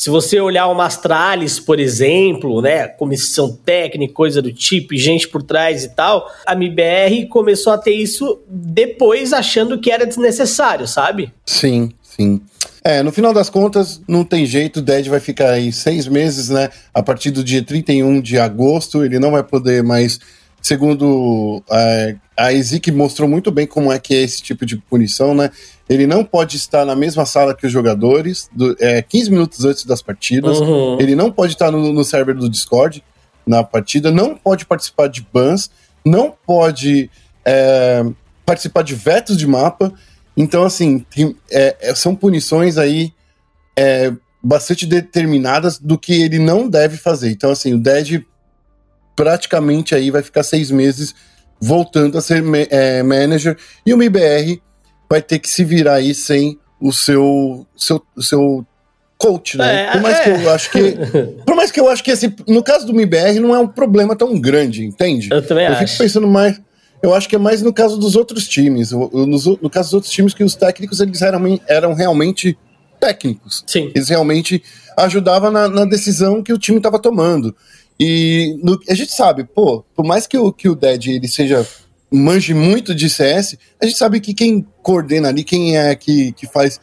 Se 0.00 0.08
você 0.08 0.40
olhar 0.40 0.66
o 0.66 0.80
Astralis, 0.80 1.60
por 1.60 1.78
exemplo, 1.78 2.62
né, 2.62 2.88
comissão 2.88 3.54
técnica, 3.54 4.14
coisa 4.14 4.40
do 4.40 4.50
tipo, 4.50 4.96
gente 4.96 5.28
por 5.28 5.42
trás 5.42 5.84
e 5.84 5.90
tal, 5.90 6.26
a 6.46 6.54
MBR 6.54 7.26
começou 7.26 7.70
a 7.70 7.76
ter 7.76 7.92
isso 7.92 8.40
depois 8.48 9.34
achando 9.34 9.78
que 9.78 9.90
era 9.90 10.06
desnecessário, 10.06 10.88
sabe? 10.88 11.30
Sim, 11.44 11.92
sim. 12.02 12.40
É, 12.82 13.02
no 13.02 13.12
final 13.12 13.34
das 13.34 13.50
contas, 13.50 14.00
não 14.08 14.24
tem 14.24 14.46
jeito, 14.46 14.78
o 14.78 14.82
Dead 14.82 15.06
vai 15.06 15.20
ficar 15.20 15.50
aí 15.50 15.70
seis 15.70 16.08
meses, 16.08 16.48
né? 16.48 16.70
A 16.94 17.02
partir 17.02 17.30
do 17.30 17.44
dia 17.44 17.62
31 17.62 18.22
de 18.22 18.38
agosto, 18.38 19.04
ele 19.04 19.18
não 19.18 19.32
vai 19.32 19.42
poder 19.42 19.82
mais. 19.82 20.18
Segundo 20.62 21.62
é, 21.70 22.16
a 22.34 22.54
Ezik 22.54 22.90
mostrou 22.90 23.28
muito 23.28 23.50
bem 23.50 23.66
como 23.66 23.92
é 23.92 23.98
que 23.98 24.14
é 24.14 24.22
esse 24.22 24.42
tipo 24.42 24.64
de 24.64 24.78
punição, 24.78 25.34
né? 25.34 25.50
Ele 25.90 26.07
não 26.07 26.24
pode 26.24 26.57
estar 26.57 26.85
na 26.87 26.94
mesma 26.94 27.26
sala 27.26 27.53
que 27.55 27.66
os 27.66 27.72
jogadores, 27.72 28.48
do, 28.53 28.76
é, 28.79 29.03
15 29.03 29.31
minutos 29.31 29.64
antes 29.64 29.85
das 29.85 30.00
partidas. 30.00 30.59
Uhum. 30.61 31.00
Ele 31.00 31.16
não 31.16 31.33
pode 31.33 31.53
estar 31.55 31.70
no, 31.72 31.92
no 31.92 32.05
server 32.05 32.37
do 32.37 32.48
Discord 32.48 33.03
na 33.44 33.64
partida, 33.64 34.12
não 34.12 34.37
pode 34.37 34.64
participar 34.66 35.09
de 35.09 35.26
bans, 35.33 35.68
não 36.07 36.33
pode 36.46 37.11
é, 37.44 38.05
participar 38.46 38.83
de 38.83 38.94
vetos 38.94 39.37
de 39.37 39.48
mapa. 39.48 39.92
Então, 40.37 40.62
assim, 40.62 41.00
tem- 41.00 41.37
é, 41.50 41.76
é, 41.81 41.94
são 41.96 42.14
punições 42.14 42.79
aí 42.79 43.12
é, 43.76 44.12
bastante 44.40 44.87
determinadas 44.87 45.76
do 45.76 45.98
que 45.98 46.12
ele 46.22 46.38
não 46.38 46.68
deve 46.68 46.96
fazer. 46.98 47.31
Então, 47.33 47.50
assim, 47.50 47.74
o 47.74 47.79
Dead 47.79 48.22
praticamente 49.16 49.94
aí 49.94 50.11
vai 50.11 50.22
ficar 50.22 50.42
seis 50.42 50.70
meses 50.70 51.14
voltando 51.61 52.16
a 52.16 52.20
ser 52.20 52.42
ma- 52.42 52.57
é, 52.70 53.03
manager 53.03 53.57
e 53.85 53.92
o 53.92 53.96
MIBR 53.98 54.61
vai 55.11 55.20
ter 55.20 55.38
que 55.40 55.49
se 55.51 55.64
virar 55.64 55.94
aí 55.94 56.14
sem 56.14 56.57
o 56.81 56.92
seu, 56.92 57.66
seu, 57.77 58.01
seu 58.20 58.64
coach, 59.18 59.59
né? 59.59 59.87
É, 59.88 59.90
por 59.92 60.01
mais 60.01 60.18
é. 60.18 60.23
que 60.23 60.31
eu 60.31 60.51
acho 60.51 60.70
que 60.70 60.92
por 61.44 61.55
mais 61.57 61.70
que 61.73 61.81
eu 61.81 61.88
acho 61.88 62.03
que 62.05 62.11
esse, 62.11 62.35
no 62.49 62.62
caso 62.62 62.87
do 62.87 62.94
MIBR 62.94 63.40
não 63.40 63.55
é 63.55 63.59
um 63.59 63.66
problema 63.68 64.14
tão 64.16 64.40
grande, 64.40 64.85
entende? 64.85 65.29
Eu 65.31 65.46
também 65.46 65.66
Eu 65.66 65.73
acho. 65.73 65.87
fico 65.88 65.99
pensando 65.99 66.27
mais. 66.27 66.61
Eu 67.03 67.14
acho 67.14 67.29
que 67.29 67.35
é 67.35 67.38
mais 67.38 67.61
no 67.62 67.73
caso 67.73 67.99
dos 67.99 68.14
outros 68.14 68.46
times. 68.46 68.92
o- 68.92 69.11
o- 69.12 69.27
nos 69.27 69.46
o- 69.46 69.59
No, 69.61 69.68
caso 69.70 69.88
dos 69.88 69.94
outros 69.94 70.12
times, 70.12 70.33
que 70.35 70.44
os 70.44 70.55
técnicos 70.55 71.01
eles 71.01 71.20
eram, 71.23 71.61
eram 71.66 71.92
realmente 71.94 72.57
técnicos. 73.01 73.64
Sim. 73.66 73.90
Eles 73.94 74.09
realmente 74.11 74.62
ajudavam 74.96 75.51
na, 75.51 75.66
na 75.66 75.85
decisão 75.87 76.42
que 76.42 76.53
o 76.53 76.59
time 76.59 76.77
estava 76.79 76.99
tomando. 76.99 77.55
E 77.99 78.57
no- 78.62 78.79
a 78.88 78.94
gente 78.94 79.12
sabe, 79.12 79.44
pô, 79.44 79.83
por 79.94 80.05
mais 80.05 80.27
que 80.27 80.37
o, 80.38 80.53
que 80.53 80.68
o 80.68 80.75
Dead 80.75 81.07
ele 81.09 81.27
seja 81.29 81.66
manje 82.11 82.53
muito 82.55 82.94
de 82.94 83.09
CS, 83.09 83.57
a 83.81 83.87
gente 83.87 83.96
sabe 83.99 84.20
que 84.20 84.35
quem 84.35 84.66
coordena 84.83 85.29
ali, 85.29 85.44
quem 85.44 85.77
é 85.77 85.94
que, 85.94 86.33
que 86.33 86.46
faz 86.46 86.81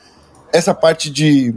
essa 0.54 0.74
parte 0.74 1.10
de 1.10 1.54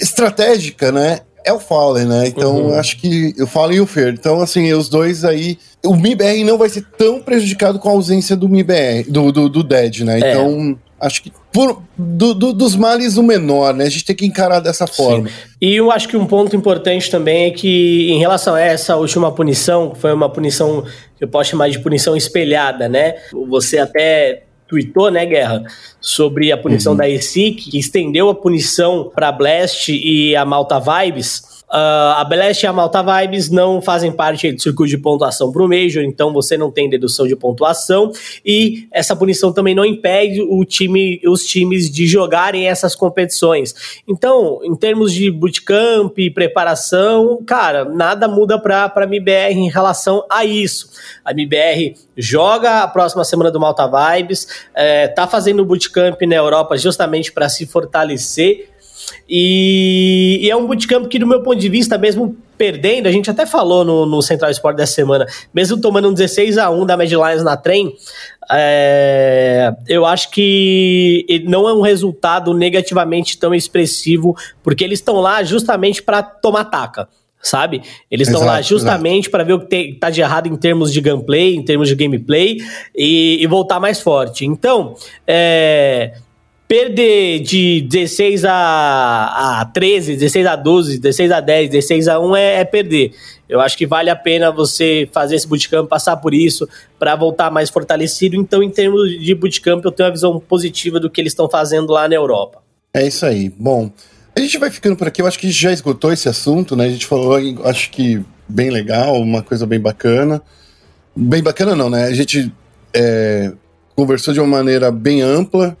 estratégica, 0.00 0.92
né? 0.92 1.20
É 1.44 1.52
o 1.52 1.58
Fallen, 1.58 2.06
né? 2.06 2.28
Então, 2.28 2.66
Uhum. 2.66 2.74
acho 2.74 2.98
que 2.98 3.34
o 3.40 3.46
Fallen 3.46 3.78
e 3.78 3.80
o 3.80 3.86
Fer. 3.86 4.12
Então, 4.12 4.40
assim, 4.42 4.72
os 4.74 4.88
dois 4.88 5.24
aí. 5.24 5.58
O 5.84 5.96
MIBR 5.96 6.44
não 6.44 6.58
vai 6.58 6.68
ser 6.68 6.84
tão 6.98 7.20
prejudicado 7.20 7.78
com 7.78 7.88
a 7.88 7.92
ausência 7.92 8.36
do 8.36 8.46
MIBR, 8.48 9.04
do, 9.08 9.32
do, 9.32 9.48
do 9.48 9.62
Dead, 9.64 10.00
né? 10.00 10.20
É. 10.20 10.30
Então, 10.32 10.78
acho 11.00 11.22
que 11.22 11.32
por, 11.52 11.82
do- 11.96 12.34
do- 12.34 12.52
dos 12.52 12.76
males 12.76 13.16
o 13.16 13.22
menor, 13.22 13.74
né? 13.74 13.84
A 13.84 13.90
gente 13.90 14.04
tem 14.04 14.14
que 14.14 14.26
encarar 14.26 14.60
dessa 14.60 14.86
forma. 14.86 15.28
E 15.60 15.74
eu 15.74 15.90
acho 15.90 16.06
que 16.08 16.16
um 16.16 16.26
ponto 16.26 16.54
importante 16.54 17.10
também 17.10 17.46
é 17.46 17.50
que, 17.50 18.10
em 18.10 18.18
relação 18.18 18.54
a 18.54 18.60
essa 18.60 18.96
última 18.96 19.32
punição, 19.32 19.94
foi 19.94 20.12
uma 20.12 20.28
punição 20.28 20.82
que 21.16 21.24
eu 21.24 21.28
posso 21.28 21.50
chamar 21.50 21.68
de 21.70 21.78
punição 21.78 22.16
espelhada, 22.16 22.88
né? 22.88 23.14
Você 23.48 23.78
até 23.78 24.44
tweetou, 24.68 25.10
né, 25.10 25.26
Guerra, 25.26 25.64
sobre 26.00 26.52
a 26.52 26.56
punição 26.56 26.94
da 26.94 27.08
ESIC, 27.08 27.70
que 27.70 27.78
estendeu 27.78 28.28
a 28.28 28.34
punição 28.34 29.10
para 29.12 29.32
Blast 29.32 29.88
e 29.90 30.36
a 30.36 30.44
Malta 30.44 30.78
Vibes. 30.78 31.42
Ah, 31.72 32.20
a 32.20 32.24
Blast 32.24 32.64
e 32.64 32.66
a 32.66 32.72
Malta 32.72 33.00
Vibes 33.00 33.48
não 33.48 33.80
fazem 33.80 34.10
parte 34.10 34.50
do 34.50 34.60
circuito 34.60 34.90
de 34.90 34.98
pontuação 34.98 35.52
para 35.52 35.62
o 35.62 35.68
Major, 35.68 36.02
então 36.02 36.32
você 36.32 36.56
não 36.56 36.68
tem 36.68 36.90
dedução 36.90 37.28
de 37.28 37.36
pontuação. 37.36 38.10
E 38.44 38.88
essa 38.90 39.14
punição 39.14 39.52
também 39.52 39.72
não 39.72 39.84
impede 39.84 40.42
o 40.42 40.64
time, 40.64 41.20
os 41.24 41.44
times 41.44 41.88
de 41.88 42.08
jogarem 42.08 42.66
essas 42.66 42.96
competições. 42.96 44.02
Então, 44.08 44.58
em 44.64 44.74
termos 44.74 45.12
de 45.12 45.30
bootcamp 45.30 46.18
e 46.18 46.28
preparação, 46.28 47.40
cara, 47.46 47.84
nada 47.84 48.26
muda 48.26 48.58
para 48.58 48.92
a 48.92 49.02
MBR 49.04 49.54
em 49.54 49.70
relação 49.70 50.24
a 50.28 50.44
isso. 50.44 50.90
A 51.24 51.30
MBR 51.30 51.94
joga 52.16 52.82
a 52.82 52.88
próxima 52.88 53.22
semana 53.22 53.50
do 53.50 53.60
Malta 53.60 53.86
Vibes, 53.86 54.66
é, 54.74 55.06
tá 55.06 55.28
fazendo 55.28 55.64
bootcamp 55.64 56.20
na 56.22 56.34
Europa 56.34 56.76
justamente 56.76 57.30
para 57.30 57.48
se 57.48 57.64
fortalecer 57.64 58.70
E, 59.28 60.40
e, 60.42 60.50
é 60.50 60.56
um 60.56 60.66
bootcamp 60.66 61.06
que, 61.06 61.18
do 61.18 61.26
meu 61.26 61.42
ponto 61.42 61.58
de 61.58 61.68
vista, 61.68 61.96
mesmo 61.96 62.36
perdendo, 62.58 63.06
a 63.06 63.12
gente 63.12 63.30
até 63.30 63.46
falou 63.46 63.84
no, 63.84 64.04
no 64.04 64.20
Central 64.20 64.50
Sport 64.50 64.76
dessa 64.76 64.92
semana, 64.92 65.26
mesmo 65.54 65.80
tomando 65.80 66.08
um 66.08 66.12
16 66.12 66.58
a 66.58 66.68
1 66.70 66.84
da 66.84 66.96
Mad 66.96 67.10
Lions 67.10 67.42
na 67.42 67.56
trem, 67.56 67.94
é, 68.50 69.72
eu 69.88 70.04
acho 70.04 70.30
que 70.30 71.44
não 71.46 71.68
é 71.68 71.72
um 71.72 71.80
resultado 71.80 72.52
negativamente 72.52 73.38
tão 73.38 73.54
expressivo, 73.54 74.36
porque 74.62 74.84
eles 74.84 74.98
estão 74.98 75.20
lá 75.20 75.42
justamente 75.42 76.02
para 76.02 76.22
tomar 76.22 76.64
taca 76.64 77.08
sabe? 77.42 77.82
Eles 78.10 78.28
estão 78.28 78.44
lá 78.44 78.60
justamente 78.60 79.30
para 79.30 79.42
ver 79.42 79.54
o 79.54 79.60
que 79.60 79.66
tem, 79.66 79.94
tá 79.94 80.10
de 80.10 80.20
errado 80.20 80.46
em 80.46 80.56
termos 80.56 80.92
de 80.92 81.00
gameplay, 81.00 81.54
em 81.54 81.64
termos 81.64 81.88
de 81.88 81.94
gameplay 81.94 82.58
e, 82.94 83.42
e 83.42 83.46
voltar 83.46 83.80
mais 83.80 84.00
forte. 84.00 84.44
Então, 84.44 84.94
é, 85.26 86.12
perder 86.70 87.40
de 87.40 87.80
16 87.80 88.44
a, 88.44 89.60
a 89.60 89.64
13, 89.64 90.14
16 90.14 90.46
a 90.46 90.54
12, 90.54 90.98
16 91.00 91.32
a 91.32 91.40
10, 91.40 91.70
16 91.70 92.06
a 92.06 92.20
1 92.20 92.36
é, 92.36 92.60
é 92.60 92.64
perder. 92.64 93.12
Eu 93.48 93.60
acho 93.60 93.76
que 93.76 93.88
vale 93.88 94.08
a 94.08 94.14
pena 94.14 94.52
você 94.52 95.08
fazer 95.10 95.34
esse 95.34 95.48
bootcamp, 95.48 95.88
passar 95.88 96.16
por 96.18 96.32
isso, 96.32 96.68
para 96.96 97.16
voltar 97.16 97.50
mais 97.50 97.70
fortalecido. 97.70 98.36
Então, 98.36 98.62
em 98.62 98.70
termos 98.70 99.10
de 99.18 99.34
bootcamp, 99.34 99.84
eu 99.84 99.90
tenho 99.90 100.06
uma 100.06 100.12
visão 100.12 100.38
positiva 100.38 101.00
do 101.00 101.10
que 101.10 101.20
eles 101.20 101.32
estão 101.32 101.50
fazendo 101.50 101.92
lá 101.92 102.08
na 102.08 102.14
Europa. 102.14 102.62
É 102.94 103.04
isso 103.04 103.26
aí. 103.26 103.52
Bom, 103.58 103.90
a 104.36 104.38
gente 104.38 104.56
vai 104.56 104.70
ficando 104.70 104.94
por 104.94 105.08
aqui. 105.08 105.20
Eu 105.20 105.26
acho 105.26 105.40
que 105.40 105.50
já 105.50 105.72
esgotou 105.72 106.12
esse 106.12 106.28
assunto, 106.28 106.76
né? 106.76 106.84
A 106.84 106.90
gente 106.90 107.04
falou, 107.04 107.36
acho 107.64 107.90
que 107.90 108.24
bem 108.48 108.70
legal, 108.70 109.20
uma 109.20 109.42
coisa 109.42 109.66
bem 109.66 109.80
bacana. 109.80 110.40
Bem 111.16 111.42
bacana 111.42 111.74
não, 111.74 111.90
né? 111.90 112.04
A 112.04 112.14
gente 112.14 112.52
é, 112.94 113.50
conversou 113.96 114.32
de 114.32 114.38
uma 114.38 114.46
maneira 114.46 114.92
bem 114.92 115.20
ampla, 115.20 115.76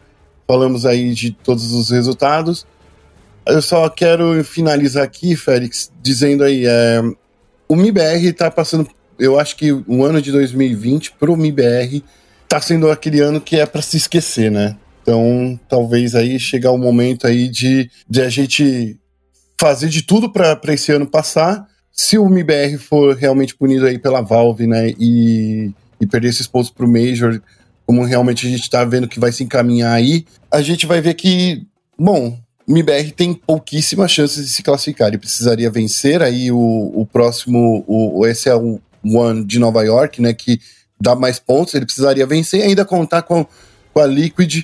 falamos 0.50 0.84
aí 0.84 1.14
de 1.14 1.30
todos 1.30 1.70
os 1.72 1.90
resultados. 1.90 2.66
Eu 3.46 3.62
só 3.62 3.88
quero 3.88 4.42
finalizar 4.42 5.04
aqui, 5.04 5.36
Félix, 5.36 5.92
dizendo 6.02 6.42
aí, 6.42 6.66
é, 6.66 7.00
o 7.68 7.76
MIBR 7.76 8.26
está 8.26 8.50
passando, 8.50 8.88
eu 9.16 9.38
acho 9.38 9.54
que 9.54 9.70
o 9.70 10.04
ano 10.04 10.20
de 10.20 10.32
2020 10.32 11.12
para 11.12 11.30
o 11.30 11.36
MIBR 11.36 12.02
está 12.42 12.60
sendo 12.60 12.90
aquele 12.90 13.20
ano 13.20 13.40
que 13.40 13.60
é 13.60 13.64
para 13.64 13.80
se 13.80 13.96
esquecer, 13.96 14.50
né? 14.50 14.76
Então, 15.02 15.58
talvez 15.68 16.16
aí 16.16 16.36
chegar 16.40 16.72
o 16.72 16.78
momento 16.78 17.28
aí 17.28 17.48
de, 17.48 17.88
de 18.08 18.20
a 18.20 18.28
gente 18.28 18.98
fazer 19.56 19.88
de 19.88 20.02
tudo 20.02 20.32
para 20.32 20.58
esse 20.74 20.90
ano 20.90 21.06
passar. 21.06 21.64
Se 21.92 22.18
o 22.18 22.28
MIBR 22.28 22.76
for 22.76 23.14
realmente 23.14 23.54
punido 23.54 23.86
aí 23.86 24.00
pela 24.00 24.20
Valve, 24.20 24.66
né, 24.66 24.90
e, 24.98 25.70
e 26.00 26.06
perder 26.08 26.30
esses 26.30 26.48
pontos 26.48 26.70
para 26.70 26.84
o 26.84 26.92
Major, 26.92 27.40
como 27.90 28.04
realmente 28.04 28.46
a 28.46 28.48
gente 28.48 28.62
está 28.62 28.84
vendo 28.84 29.08
que 29.08 29.18
vai 29.18 29.32
se 29.32 29.42
encaminhar 29.42 29.92
aí, 29.92 30.24
a 30.48 30.62
gente 30.62 30.86
vai 30.86 31.00
ver 31.00 31.14
que, 31.14 31.66
bom, 31.98 32.38
o 32.64 32.72
MIBR 32.72 33.10
tem 33.10 33.34
pouquíssimas 33.34 34.12
chances 34.12 34.44
de 34.44 34.52
se 34.52 34.62
classificar. 34.62 35.08
Ele 35.08 35.18
precisaria 35.18 35.68
vencer 35.68 36.22
aí 36.22 36.52
o, 36.52 36.92
o 36.94 37.04
próximo, 37.04 37.84
o, 37.88 38.20
o 38.20 38.26
SL 38.32 38.78
One 39.04 39.44
de 39.44 39.58
Nova 39.58 39.82
York, 39.82 40.22
né, 40.22 40.32
que 40.32 40.60
dá 41.00 41.16
mais 41.16 41.40
pontos. 41.40 41.74
Ele 41.74 41.84
precisaria 41.84 42.24
vencer 42.28 42.60
e 42.60 42.62
ainda 42.62 42.84
contar 42.84 43.22
com, 43.22 43.44
com 43.92 44.00
a 44.00 44.06
Liquid 44.06 44.62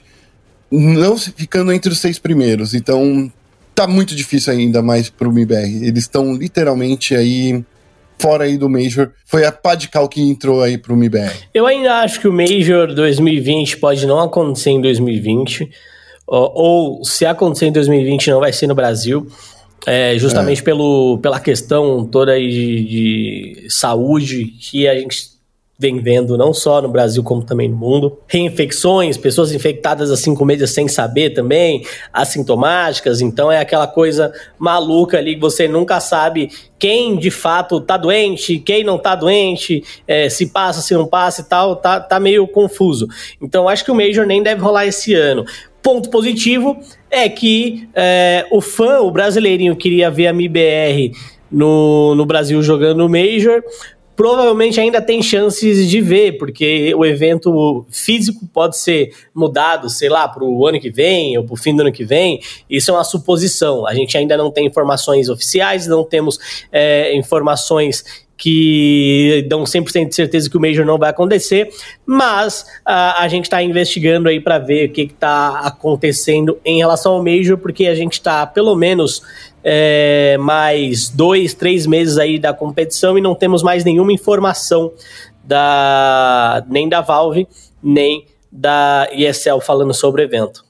não 0.71 1.19
ficando 1.19 1.73
entre 1.73 1.91
os 1.91 1.99
seis 1.99 2.21
primeiros. 2.21 2.75
Então, 2.75 3.29
tá 3.75 3.89
muito 3.89 4.15
difícil 4.15 4.53
ainda 4.53 4.83
mais 4.83 5.11
pro 5.11 5.33
MIBR. 5.33 5.85
Eles 5.85 6.05
estão 6.05 6.33
literalmente 6.33 7.13
aí 7.13 7.65
fora 8.19 8.45
aí 8.45 8.57
do 8.57 8.69
Major. 8.69 9.11
Foi 9.25 9.45
a 9.45 9.53
Padcal 9.53 10.09
que 10.09 10.21
entrou 10.21 10.63
aí 10.63 10.79
pro 10.79 10.97
MIBR. 10.97 11.33
Eu 11.55 11.67
ainda 11.67 12.01
acho 12.01 12.21
que 12.21 12.29
o 12.29 12.33
Major 12.33 12.93
2020 12.95 13.79
pode 13.79 14.07
não 14.07 14.21
acontecer 14.21 14.71
em 14.71 14.81
2020. 14.81 15.71
Ou, 16.27 16.53
ou 16.55 17.05
se 17.05 17.25
acontecer 17.25 17.67
em 17.67 17.73
2020, 17.73 18.31
não 18.31 18.41
vai 18.41 18.53
ser 18.53 18.67
no 18.67 18.75
Brasil. 18.75 19.27
É, 19.87 20.19
justamente 20.19 20.61
é. 20.61 20.65
Pelo, 20.65 21.19
pela 21.19 21.39
questão 21.39 22.05
toda 22.05 22.33
aí 22.33 22.51
de, 22.51 22.85
de 22.85 23.71
saúde 23.71 24.47
que 24.61 24.89
a 24.89 24.99
gente 24.99 25.36
vem 25.79 26.01
vendo 26.01 26.39
não 26.39 26.55
só 26.55 26.81
no 26.81 26.89
Brasil 26.89 27.23
como 27.23 27.45
também 27.45 27.69
no 27.69 27.77
mundo. 27.77 28.19
Reinfecções, 28.27 29.17
pessoas 29.17 29.53
infectadas 29.53 30.11
assim 30.11 30.35
com 30.35 30.45
medo 30.45 30.67
sem 30.67 30.89
saber 30.89 31.31
também, 31.31 31.85
assintomáticas, 32.13 33.21
então 33.21 33.53
é 33.53 33.59
aquela 33.59 33.87
coisa 33.87 34.33
maluca 34.59 35.19
ali 35.19 35.35
que 35.35 35.41
você 35.41 35.69
nunca 35.69 36.01
sabe 36.01 36.51
quem 36.79 37.17
de 37.17 37.31
fato 37.31 37.81
tá 37.81 37.97
doente, 37.97 38.59
quem 38.59 38.85
não 38.85 38.99
tá 38.99 39.15
doente, 39.15 39.83
é, 40.07 40.29
se 40.29 40.47
passa, 40.47 40.81
se 40.81 40.95
não 40.95 41.07
passa 41.07 41.43
e 41.43 41.45
tal, 41.45 41.77
tá, 41.77 42.01
tá 42.01 42.19
meio 42.19 42.47
confuso. 42.47 43.07
Então 43.41 43.69
acho 43.69 43.85
que 43.85 43.91
o 43.91 43.95
Major 43.95 44.27
nem 44.27 44.43
deve 44.43 44.61
rolar 44.61 44.87
esse 44.87 45.15
ano. 45.15 45.45
Ponto 45.83 46.11
positivo 46.11 46.79
é 47.11 47.29
que 47.29 47.89
é, 47.95 48.47
o 48.51 48.61
fã, 48.61 49.01
o 49.01 49.11
brasileirinho, 49.11 49.77
queria 49.77 50.11
ver 50.11 50.27
a 50.27 50.33
MIBR 50.33 51.13
no, 51.51 52.15
no 52.15 52.27
Brasil 52.27 52.61
jogando 52.63 53.07
o 53.07 53.09
Major 53.09 53.63
provavelmente 54.17 54.81
ainda 54.81 55.01
tem 55.01 55.23
chances 55.23 55.89
de 55.89 56.01
ver, 56.01 56.39
porque 56.39 56.95
o 56.95 57.05
evento 57.05 57.87
físico 57.91 58.47
pode 58.53 58.79
ser 58.79 59.15
mudado, 59.35 59.91
sei 59.91 60.09
lá, 60.09 60.27
para 60.27 60.43
o 60.43 60.67
ano 60.67 60.81
que 60.81 60.91
vem 60.91 61.37
ou 61.37 61.45
para 61.45 61.55
o 61.55 61.57
fim 61.57 61.77
do 61.77 61.83
ano 61.83 61.93
que 61.93 62.05
vem. 62.05 62.41
Isso 62.69 62.91
é 62.91 62.95
uma 62.95 63.05
suposição. 63.05 63.87
A 63.87 63.95
gente 63.95 64.17
ainda 64.17 64.37
não 64.37 64.51
tem 64.51 64.67
informações 64.67 65.29
oficiais, 65.29 65.87
não 65.87 66.03
temos 66.03 66.39
é, 66.73 67.15
informações 67.15 68.27
que 68.37 69.45
dão 69.49 69.65
100% 69.65 70.09
de 70.09 70.15
certeza 70.15 70.51
que 70.51 70.57
o 70.57 70.61
Major 70.61 70.85
não 70.85 70.99
vai 70.99 71.11
acontecer, 71.11 71.71
mas 72.05 72.67
a, 72.85 73.23
a 73.23 73.29
gente 73.29 73.45
está 73.45 73.63
investigando 73.63 74.29
aí 74.29 74.41
para 74.41 74.59
ver 74.59 74.89
o 74.89 74.93
que 74.93 75.03
está 75.03 75.61
acontecendo 75.61 76.59
em 76.65 76.79
relação 76.79 77.13
ao 77.13 77.25
Major, 77.25 77.57
porque 77.57 77.87
a 77.87 77.95
gente 77.95 78.15
está 78.15 78.47
pelo 78.47 78.77
menos 78.77 79.23
é, 79.69 80.39
mais 80.39 81.09
dois, 81.09 81.53
três 81.53 81.89
meses 81.89 82.19
aí 82.19 82.39
da 82.39 82.55
competição 82.55 83.19
e 83.19 83.21
não 83.21 83.35
temos 83.35 83.65
mais 83.65 83.83
nenhuma 83.83 84.13
informação 84.13 84.93
da 85.43 86.65
nem 86.69 86.89
da 86.89 87.01
Valve, 87.01 87.49
nem 87.83 88.27
da 88.51 89.09
ESL 89.13 89.59
falando 89.61 89.93
sobre 89.93 90.23
o 90.23 90.25
evento. 90.25 90.65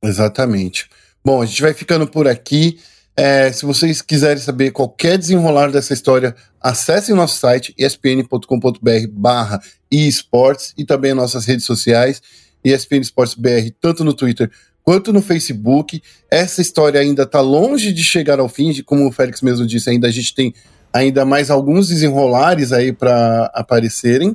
Exatamente. 0.00 0.88
Bom, 1.24 1.42
a 1.42 1.46
gente 1.46 1.60
vai 1.60 1.74
ficando 1.74 2.06
por 2.06 2.28
aqui. 2.28 2.78
É, 3.16 3.50
se 3.50 3.66
vocês 3.66 4.00
quiserem 4.00 4.40
saber 4.40 4.70
qualquer 4.70 5.18
desenrolar 5.18 5.72
dessa 5.72 5.92
história, 5.92 6.36
acessem 6.60 7.16
nosso 7.16 7.36
site 7.36 7.74
espn.com.br 7.76 9.08
barra 9.10 9.60
esportes 9.90 10.72
e 10.78 10.84
também 10.84 11.14
nossas 11.14 11.44
redes 11.44 11.66
sociais, 11.66 12.22
ESPN 12.64 13.00
Esportes 13.00 13.34
BR, 13.34 13.72
tanto 13.80 14.04
no 14.04 14.14
Twitter 14.14 14.48
quanto 14.88 15.12
no 15.12 15.20
Facebook. 15.20 16.02
Essa 16.30 16.62
história 16.62 16.98
ainda 16.98 17.24
está 17.24 17.42
longe 17.42 17.92
de 17.92 18.02
chegar 18.02 18.40
ao 18.40 18.48
fim, 18.48 18.70
de, 18.70 18.82
como 18.82 19.06
o 19.06 19.12
Félix 19.12 19.42
mesmo 19.42 19.66
disse, 19.66 19.90
ainda 19.90 20.08
a 20.08 20.10
gente 20.10 20.34
tem 20.34 20.54
ainda 20.90 21.26
mais 21.26 21.50
alguns 21.50 21.88
desenrolares 21.88 22.72
aí 22.72 22.90
para 22.90 23.50
aparecerem. 23.52 24.34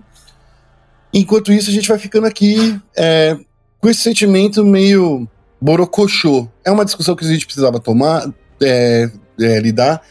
Enquanto 1.12 1.52
isso, 1.52 1.72
a 1.72 1.74
gente 1.74 1.88
vai 1.88 1.98
ficando 1.98 2.28
aqui 2.28 2.80
é, 2.96 3.36
com 3.82 3.90
esse 3.90 4.02
sentimento 4.02 4.64
meio 4.64 5.28
borocochô. 5.60 6.48
É 6.64 6.70
uma 6.70 6.86
discussão 6.86 7.16
que 7.16 7.26
a 7.26 7.28
gente 7.28 7.48
precisava 7.48 7.80
tomar, 7.80 8.32
é, 8.62 9.10
é, 9.40 9.60
lidar, 9.60 10.04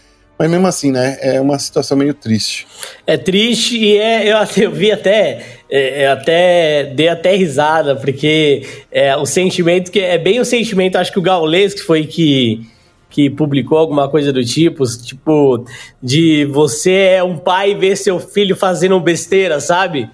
mas 0.43 0.51
mesmo 0.51 0.67
assim, 0.67 0.91
né? 0.91 1.19
É 1.21 1.41
uma 1.41 1.57
situação 1.57 1.97
meio 1.97 2.13
triste. 2.13 2.67
É 3.07 3.17
triste 3.17 3.79
e 3.79 3.97
é, 3.97 4.27
eu, 4.27 4.37
eu 4.61 4.73
vi 4.73 4.91
até, 4.91 5.41
é, 5.71 6.09
até 6.09 6.83
dei 6.83 7.07
até 7.07 7.37
risada, 7.37 7.95
porque 7.95 8.67
é 8.91 9.17
o 9.17 9.25
sentimento 9.25 9.93
que 9.93 10.01
é 10.01 10.19
bem 10.19 10.41
o 10.41 10.45
sentimento, 10.45 10.97
acho 10.97 11.13
que 11.13 11.19
o 11.21 11.23
Gaules 11.23 11.75
que 11.75 11.83
foi 11.83 12.07
que 12.07 12.67
que 13.09 13.31
publicou 13.31 13.77
alguma 13.77 14.09
coisa 14.09 14.33
do 14.33 14.43
tipo, 14.43 14.85
tipo, 15.05 15.65
de 16.03 16.47
você 16.47 16.93
é 16.93 17.23
um 17.23 17.37
pai 17.37 17.75
ver 17.75 17.95
seu 17.95 18.19
filho 18.19 18.57
fazendo 18.57 18.99
besteira, 18.99 19.61
sabe? 19.61 20.11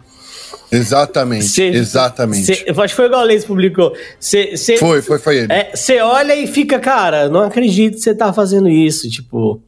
Exatamente, 0.71 1.45
cê, 1.45 1.69
exatamente. 1.69 2.45
Cê, 2.45 2.67
acho 2.69 2.89
que 2.89 2.95
foi 2.95 3.07
o 3.07 3.11
Gaules 3.11 3.43
que 3.43 3.49
publicou. 3.49 3.95
Cê, 4.21 4.59
cê, 4.59 4.77
foi, 4.77 5.01
foi, 5.01 5.19
foi 5.19 5.39
ele. 5.39 5.49
Você 5.73 5.95
é, 5.95 6.05
olha 6.05 6.35
e 6.35 6.47
fica, 6.47 6.79
cara, 6.79 7.31
não 7.31 7.45
acredito 7.45 7.95
que 7.95 8.01
você 8.01 8.15
tá 8.15 8.31
fazendo 8.31 8.69
isso, 8.69 9.09
tipo 9.09 9.63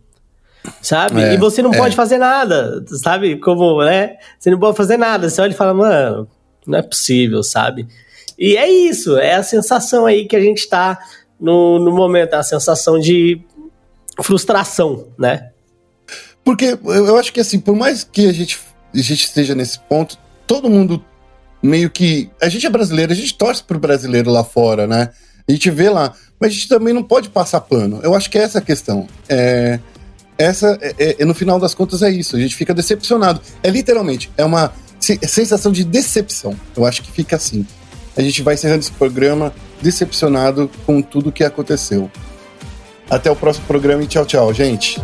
sabe? 0.83 1.23
É, 1.23 1.35
e 1.35 1.37
você 1.37 1.63
não 1.63 1.73
é. 1.73 1.77
pode 1.77 1.97
fazer 1.97 2.19
nada, 2.19 2.85
sabe? 3.03 3.37
Como, 3.37 3.83
né? 3.85 4.17
Você 4.39 4.51
não 4.51 4.59
pode 4.59 4.77
fazer 4.77 4.97
nada. 4.97 5.29
Você 5.29 5.41
olha 5.41 5.53
e 5.53 5.57
fala, 5.57 5.75
mano, 5.75 6.29
não 6.67 6.79
é 6.79 6.83
possível, 6.83 7.43
sabe? 7.43 7.87
E 8.39 8.57
é 8.57 8.71
isso, 8.71 9.19
é 9.19 9.35
a 9.35 9.43
sensação 9.43 10.07
aí 10.07 10.27
que 10.27 10.35
a 10.35 10.41
gente 10.41 10.67
tá 10.69 10.99
no, 11.39 11.79
no 11.79 11.93
momento, 11.93 12.35
é 12.35 12.39
a 12.39 12.43
sensação 12.43 12.99
de 12.99 13.41
frustração, 14.23 15.09
né? 15.19 15.51
Porque 16.45 16.79
eu 16.85 17.17
acho 17.19 17.33
que, 17.33 17.41
assim, 17.41 17.61
por 17.61 17.77
mais 17.77 18.03
que 18.03 18.27
a 18.27 18.33
gente, 18.33 18.59
a 18.95 18.99
gente 18.99 19.25
esteja 19.25 19.55
nesse 19.55 19.79
ponto, 19.79 20.19
todo 20.47 20.71
mundo 20.71 21.05
meio 21.63 21.91
que. 21.91 22.31
A 22.41 22.49
gente 22.49 22.67
é 22.67 22.71
brasileiro, 22.71 23.13
a 23.13 23.15
gente 23.15 23.35
torce 23.35 23.63
pro 23.63 23.79
brasileiro 23.79 24.31
lá 24.31 24.43
fora, 24.43 24.87
né? 24.87 25.11
A 25.47 25.53
gente 25.53 25.71
vê 25.71 25.91
lá, 25.91 26.15
mas 26.41 26.51
a 26.51 26.55
gente 26.55 26.69
também 26.69 26.95
não 26.95 27.03
pode 27.03 27.29
passar 27.29 27.61
pano. 27.61 28.01
Eu 28.03 28.15
acho 28.15 28.31
que 28.31 28.39
é 28.39 28.43
essa 28.43 28.59
a 28.59 28.63
questão. 28.63 29.07
É, 29.29 29.79
essa, 30.41 30.79
é, 30.81 31.17
é, 31.19 31.25
no 31.25 31.35
final 31.35 31.61
das 31.61 31.75
contas, 31.75 32.03
é 32.03 32.11
isso. 32.11 32.35
A 32.37 32.41
gente 32.41 32.57
fica 32.57 32.73
decepcionado. 32.73 33.41
É 33.63 33.71
literalmente, 33.71 34.31
é 34.37 34.45
uma 34.45 34.73
sensação 34.99 35.71
de 35.71 35.85
decepção. 35.85 36.57
Eu 36.77 36.87
acho 36.87 37.03
que 37.03 37.11
fica 37.11 37.37
assim. 37.37 37.67
A 38.17 38.23
gente 38.23 38.43
vai 38.43 38.55
encerrando 38.55 38.81
esse 38.81 38.93
programa 38.93 39.53
decepcionado 39.83 40.71
com 40.87 41.01
tudo 41.03 41.31
que 41.31 41.45
aconteceu. 41.45 42.11
Até 43.09 43.31
o 43.31 43.37
próximo 43.37 43.67
programa 43.67 44.03
e 44.03 44.07
tchau, 44.07 44.25
tchau, 44.25 44.55
gente. 44.55 45.01